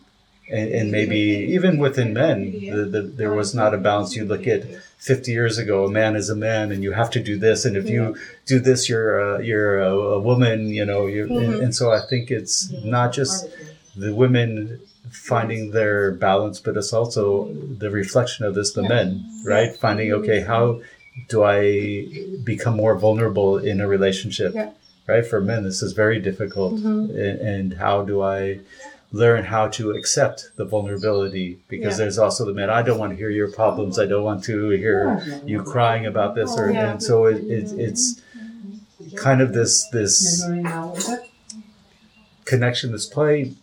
[0.51, 1.17] and, and maybe
[1.55, 4.15] even within men, the, the, there was not a balance.
[4.15, 4.65] You look at
[4.97, 7.75] 50 years ago, a man is a man, and you have to do this, and
[7.75, 11.07] if you do this, you're a, you're a, a woman, you know.
[11.07, 13.47] You're, and, and so I think it's not just
[13.95, 14.79] the women
[15.09, 19.75] finding their balance, but it's also the reflection of this, the men, right?
[19.75, 20.81] Finding okay, how
[21.27, 22.07] do I
[22.43, 24.53] become more vulnerable in a relationship?
[24.53, 24.71] Yeah.
[25.07, 28.59] Right for men, this is very difficult, and, and how do I?
[29.13, 32.03] Learn how to accept the vulnerability because Yeah.
[32.05, 34.69] there's also the man i don't want to hear your problems i don't want to
[34.69, 36.91] hear you crying about this or Yeah.
[36.91, 38.21] and so it, it, it's
[39.15, 40.41] kind of this this
[42.45, 43.53] connection this play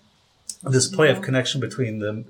[0.65, 2.25] this play of connection between the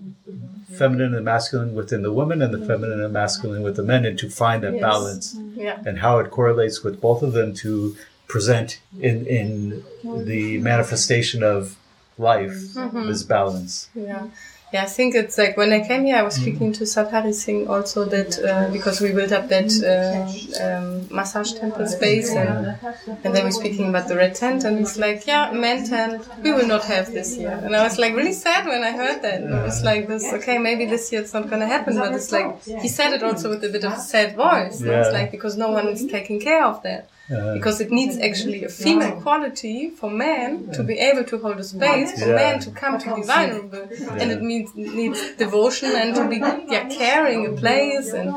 [0.72, 4.18] feminine and masculine within the woman and the feminine and masculine with the men and
[4.18, 4.82] to find that Yes.
[4.82, 5.78] balance yeah.
[5.86, 7.96] and how it correlates with both of them to
[8.28, 11.76] present in in the manifestation of
[12.18, 13.06] life Mm-hmm.
[13.08, 14.26] this balance Yeah.
[14.70, 17.32] Yeah, I think it's like when I came here, I was speaking to Sat Hari
[17.32, 20.28] Singh also that uh, because we built up that uh,
[20.64, 22.76] um, massage temple space and
[23.24, 26.52] and then we're speaking about the red tent and it's like, yeah, men tent, we
[26.52, 27.58] will not have this year.
[27.64, 29.40] And I was like really sad when I heard that.
[29.40, 32.30] It was like this, okay, maybe this year it's not going to happen, but it's
[32.30, 34.82] like, he said it also with a bit of a sad voice.
[34.82, 37.08] And It's like, because no one is taking care of that.
[37.30, 41.58] Uh, because it needs actually a female quality for men to be able to hold
[41.58, 42.34] a space, for Yeah.
[42.42, 43.84] men to come to be vulnerable,
[44.20, 46.36] and it means needs devotion and to be
[46.74, 48.28] yeah carrying a place and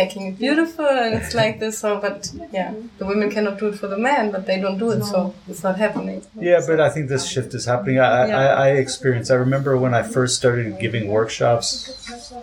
[0.00, 1.78] making it beautiful, and it's like this.
[1.78, 4.90] So, but yeah, the women cannot do it for the men, but they don't do
[4.90, 6.22] it, so it's not happening.
[6.50, 8.38] yeah but i think this shift is happening I, Yeah.
[8.42, 11.70] I, I experienced i remember when i first started giving workshops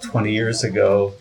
[0.02, 1.14] 20 years ago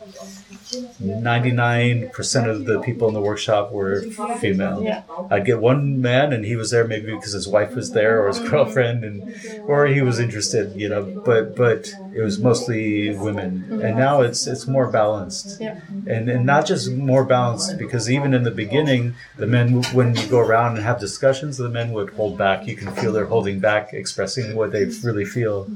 [0.71, 4.03] 99% of the people in the workshop were
[4.41, 4.83] female.
[4.83, 5.03] Yeah.
[5.31, 8.29] i'd get one man and he was there maybe because his wife was there or
[8.29, 9.35] his girlfriend and
[9.67, 13.81] or he was interested you know but but it was mostly women.
[13.83, 15.61] And now it's it's more balanced.
[15.61, 15.81] Yeah.
[16.07, 20.27] and, and not just more balanced because even in the beginning the men when you
[20.27, 22.67] go around and have discussions the men would hold back.
[22.67, 25.69] You can feel they're holding back expressing what they really feel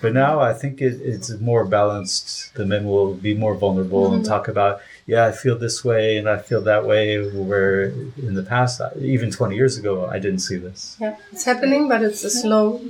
[0.00, 2.54] but now i think it, it's more balanced.
[2.54, 4.32] The men will be more vulnerable and mm-hmm.
[4.32, 7.84] talk about yeah i feel this way and i feel that way where
[8.28, 10.96] in the past even 20 years ago i didn't see this.
[11.00, 12.80] Yeah, it's happening, but it's a slow,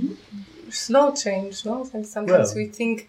[0.70, 1.64] slow change.
[1.64, 3.08] No, and sometimes Well- we think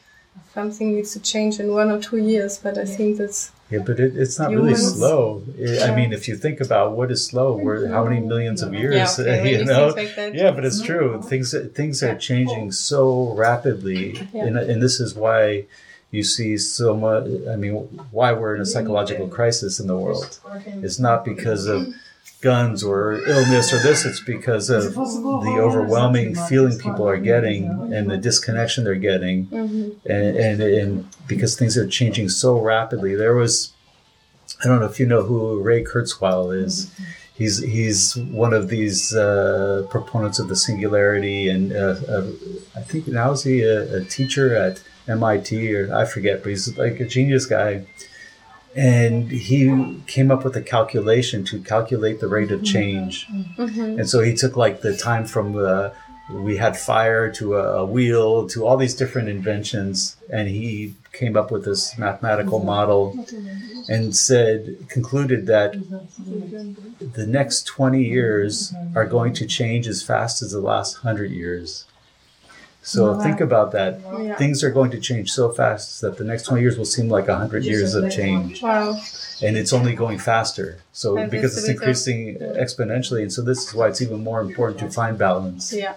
[0.53, 3.99] something needs to change in one or two years, but I think that's yeah but
[3.99, 5.43] it, it's not really Humans- slow.
[5.59, 8.73] I- i mean if you think about what is slow where how many millions of
[8.73, 9.87] years yeah, okay, you know?
[9.87, 11.21] like Yeah, but it's true.
[11.21, 14.03] Things things are changing so rapidly,
[14.33, 14.45] Yeah.
[14.45, 15.65] and, and this is why
[16.11, 17.25] you see so much.
[17.53, 17.73] I mean,
[18.17, 20.39] why we're in a psychological crisis in the world.
[20.85, 21.79] It's not because of
[22.41, 24.05] guns or illness or this.
[24.05, 30.37] It's because of the overwhelming feeling people are getting and the disconnection they're getting, and,
[30.37, 33.15] and and because things are changing so rapidly.
[33.15, 33.73] There was,
[34.63, 36.91] I don't know if you know who Ray Kurzweil is
[37.37, 42.31] he's he's one of these uh, proponents of the singularity, and uh, uh,
[42.75, 46.77] I think now is he a, a teacher at MIT or I forget, but he's
[46.77, 47.85] like a genius guy.
[48.77, 52.73] And he came up with a calculation to calculate the rate of mm-hmm.
[52.73, 53.27] change.
[53.27, 53.99] Mm-hmm.
[53.99, 55.93] And so he took like the time from the
[56.29, 61.37] we had fire to a, a wheel to all these different inventions, and he came
[61.37, 62.67] up with this mathematical mm-hmm.
[62.67, 63.25] model
[63.89, 65.73] and said concluded that
[66.99, 71.85] the next 20 years are going to change as fast as the last 100 years.
[72.93, 73.99] So think about that.
[73.99, 74.35] Yeah.
[74.37, 77.27] Things are going to change so fast that the next 20 years will seem like
[77.27, 78.97] 100 years of change Wow.
[79.43, 80.67] and it's only going faster.
[80.93, 82.19] So And because it's it's a bit of- increasing
[82.65, 85.95] exponentially, and so this is why it's even more important to find balance, Yeah.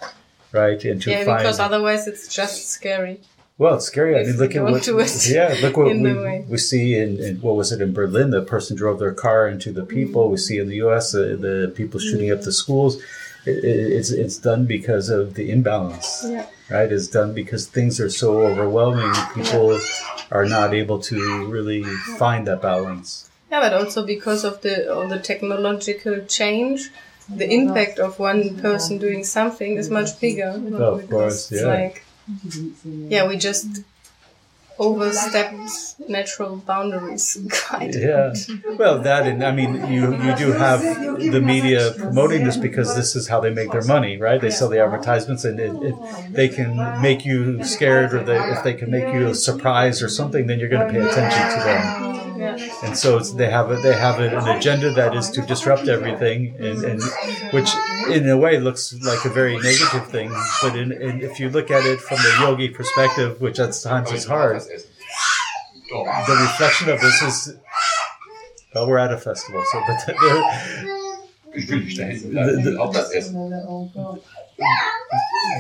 [0.51, 0.82] right?
[0.84, 3.20] And to Yeah, find because otherwise it's just scary.
[3.57, 4.18] well, it's scary.
[4.18, 4.84] I mean, look at what
[5.38, 8.30] yeah, look what we, we see in, in what was it in Berlin?
[8.30, 10.28] The person drove their car into the people.
[10.28, 11.14] We see in the U.S.
[11.14, 12.95] Uh, the people shooting up the schools.
[13.47, 16.47] It, it, it's it's done because of the imbalance Yeah.
[16.68, 16.91] right?
[16.93, 19.78] It's done because things are so overwhelming people
[20.30, 21.82] are not able to really
[22.18, 23.30] find that balance.
[23.51, 26.91] Yeah, but also because of the of the technological change,
[27.41, 30.53] the impact of one person doing something is much bigger.
[30.62, 31.68] you know, Oh, of because course, it's yeah.
[31.68, 32.05] Like,
[32.84, 33.66] yeah, we just
[34.81, 37.95] overstepped natural boundaries quite.
[37.95, 38.33] yeah
[38.78, 43.14] well that and i mean you you do have the media promoting this because this
[43.14, 45.95] is how they make their money right they sell the advertisements and it, it,
[46.33, 50.09] they can make you scared or they, if they can make you a surprise or
[50.09, 52.30] something then you're going to pay attention to them.
[52.85, 55.89] And so it's, they have a, they have a, an agenda that is to disrupt
[55.89, 57.03] everything, and, and
[57.53, 57.71] which
[58.09, 60.31] in a way looks like a very negative thing.
[60.63, 64.11] But in, in, if you look at it from the yogi perspective, which at times
[64.13, 64.61] is hard,
[65.91, 67.57] the reflection of this is.
[68.75, 71.19] Well, we're at a festival, so but the,
[71.53, 72.33] Ich will nicht dahin.
[72.33, 73.35] The- the- Auch das Essen.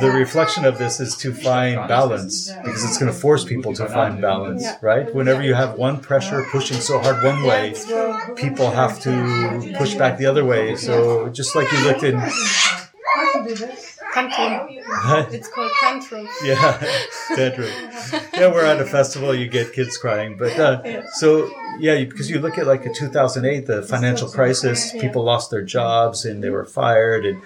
[0.00, 3.86] The reflection of this is to find balance because it's going to force people to
[3.86, 5.12] find balance, right?
[5.14, 7.74] Whenever you have one pressure pushing so hard one way,
[8.36, 10.76] people have to push back the other way.
[10.76, 12.20] So just like you looked in,
[14.12, 14.66] Tantrum.
[15.32, 16.28] It's called tantrum.
[16.44, 16.82] yeah,
[17.36, 17.70] tantrum.
[18.34, 19.34] Yeah, we're at a festival.
[19.34, 21.48] You get kids crying, but uh, so
[21.78, 26.24] yeah, because you look at like a 2008, the financial crisis, people lost their jobs
[26.24, 27.40] and they were fired, and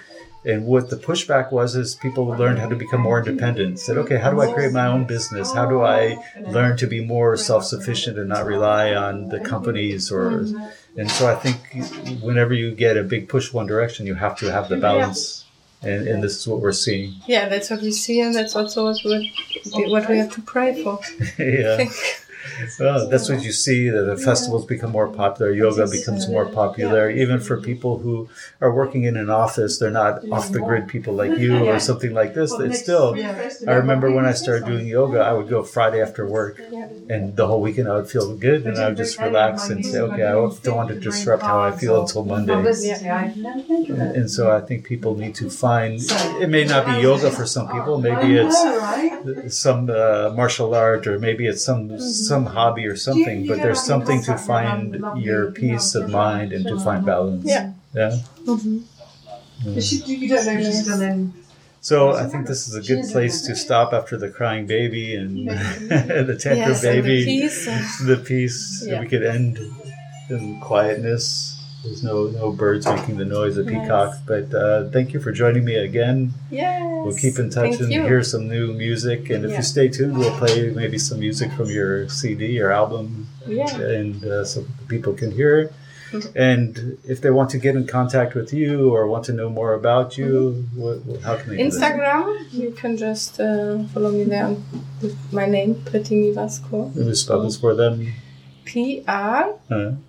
[0.45, 3.79] and what the pushback was is people learned how to become more independent.
[3.79, 5.51] Said, okay, how do I create my own business?
[5.51, 10.45] How do I learn to be more self-sufficient and not rely on the companies or?
[10.97, 14.51] And so I think whenever you get a big push one direction, you have to
[14.51, 15.45] have the balance.
[15.81, 17.15] And, and this is what we're seeing.
[17.27, 19.31] Yeah, that's what we see, and that's also what we
[19.73, 20.99] what we have to pray for.
[21.37, 21.85] yeah.
[22.79, 27.09] Well, that's what you see that the festivals become more popular, yoga becomes more popular,
[27.09, 28.29] even for people who
[28.61, 29.77] are working in an office.
[29.77, 32.59] They're not off the grid people like you or something like this.
[32.59, 33.23] It's still,
[33.65, 36.63] I remember when I started doing yoga, I would go Friday after work,
[37.09, 39.99] and the whole weekend I would feel good, and I would just relax and say,
[39.99, 42.71] okay, I don't want to disrupt how I feel until Monday.
[43.87, 46.01] And, and so I think people need to find,
[46.41, 48.67] it may not be yoga for some people, maybe it's
[49.47, 54.21] some uh, martial art or maybe it's some some hobby or something but there's something
[54.21, 57.71] to find your peace of mind and to find balance Yeah.
[57.93, 58.79] yeah mm-hmm.
[59.63, 61.29] You don't know if she's done any.
[61.81, 65.47] so i think this is a good place to stop after the crying baby and
[65.49, 67.99] the tantrum Yes, and the baby peace.
[68.05, 68.99] the peace Yeah.
[69.01, 69.59] we could end
[70.29, 71.54] in quietness
[71.85, 75.63] there's no no birds making the noise of peacock but uh, thank you for joining
[75.63, 76.81] me again Yes.
[77.05, 78.01] We'll keep in touch Thank and you.
[78.01, 79.29] hear some new music.
[79.29, 79.57] And if Yeah.
[79.57, 83.69] you stay tuned, we'll play maybe some music from your CD or album, Yeah.
[83.77, 85.69] and uh, so people can hear it.
[86.11, 86.29] Mm-hmm.
[86.49, 89.73] And if they want to get in contact with you or want to know more
[89.81, 90.81] about you, Mm-hmm.
[90.81, 91.57] what, what, how can they?
[91.57, 91.63] do?
[91.69, 92.25] Instagram,
[92.61, 94.55] you can just uh, follow me there
[95.03, 96.85] with my name, Prithi Nivas Kaur.
[96.95, 98.13] Let me spell this for them.
[98.65, 99.53] P R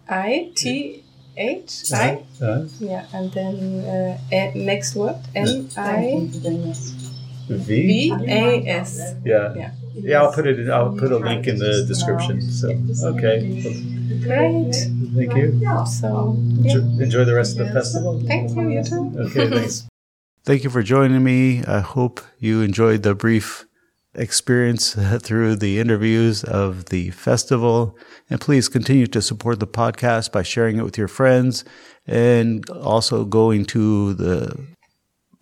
[0.08, 1.02] I T
[1.36, 2.22] H I.
[2.42, 6.72] uh, Yeah, and then uh, a- next word N I v.
[7.48, 9.14] V A S.
[9.24, 9.54] Yeah.
[9.54, 9.70] Yeah.
[9.94, 10.58] Yeah, I'll put it.
[10.60, 12.42] In, I'll put a link in the description.
[12.42, 12.68] So
[13.14, 13.40] okay,
[14.22, 14.74] Great.
[15.14, 15.60] thank you.
[15.86, 16.74] So, yeah.
[16.74, 18.20] Enjoy, enjoy the rest of the festival.
[18.26, 19.12] Thank you, you too.
[19.16, 19.86] Okay, thanks.
[20.44, 21.64] Thank you for joining me.
[21.64, 23.65] I hope you enjoyed the brief
[24.16, 27.96] experience uh, through the interviews of the festival.
[28.28, 31.64] And please continue to support the podcast by sharing it with your friends
[32.06, 34.66] and also going to the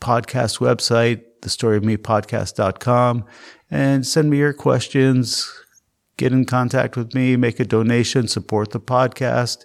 [0.01, 3.25] podcast website, thestoryofmepodcast.com,
[3.70, 5.53] and send me your questions.
[6.16, 9.64] Get in contact with me, make a donation, support the podcast.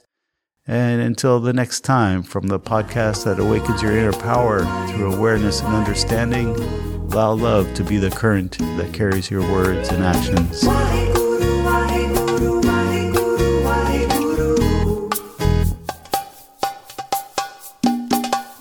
[0.66, 5.62] And until the next time, from the podcast that awakens your inner power through awareness
[5.62, 11.19] and understanding, allow love to be the current that carries your words and actions.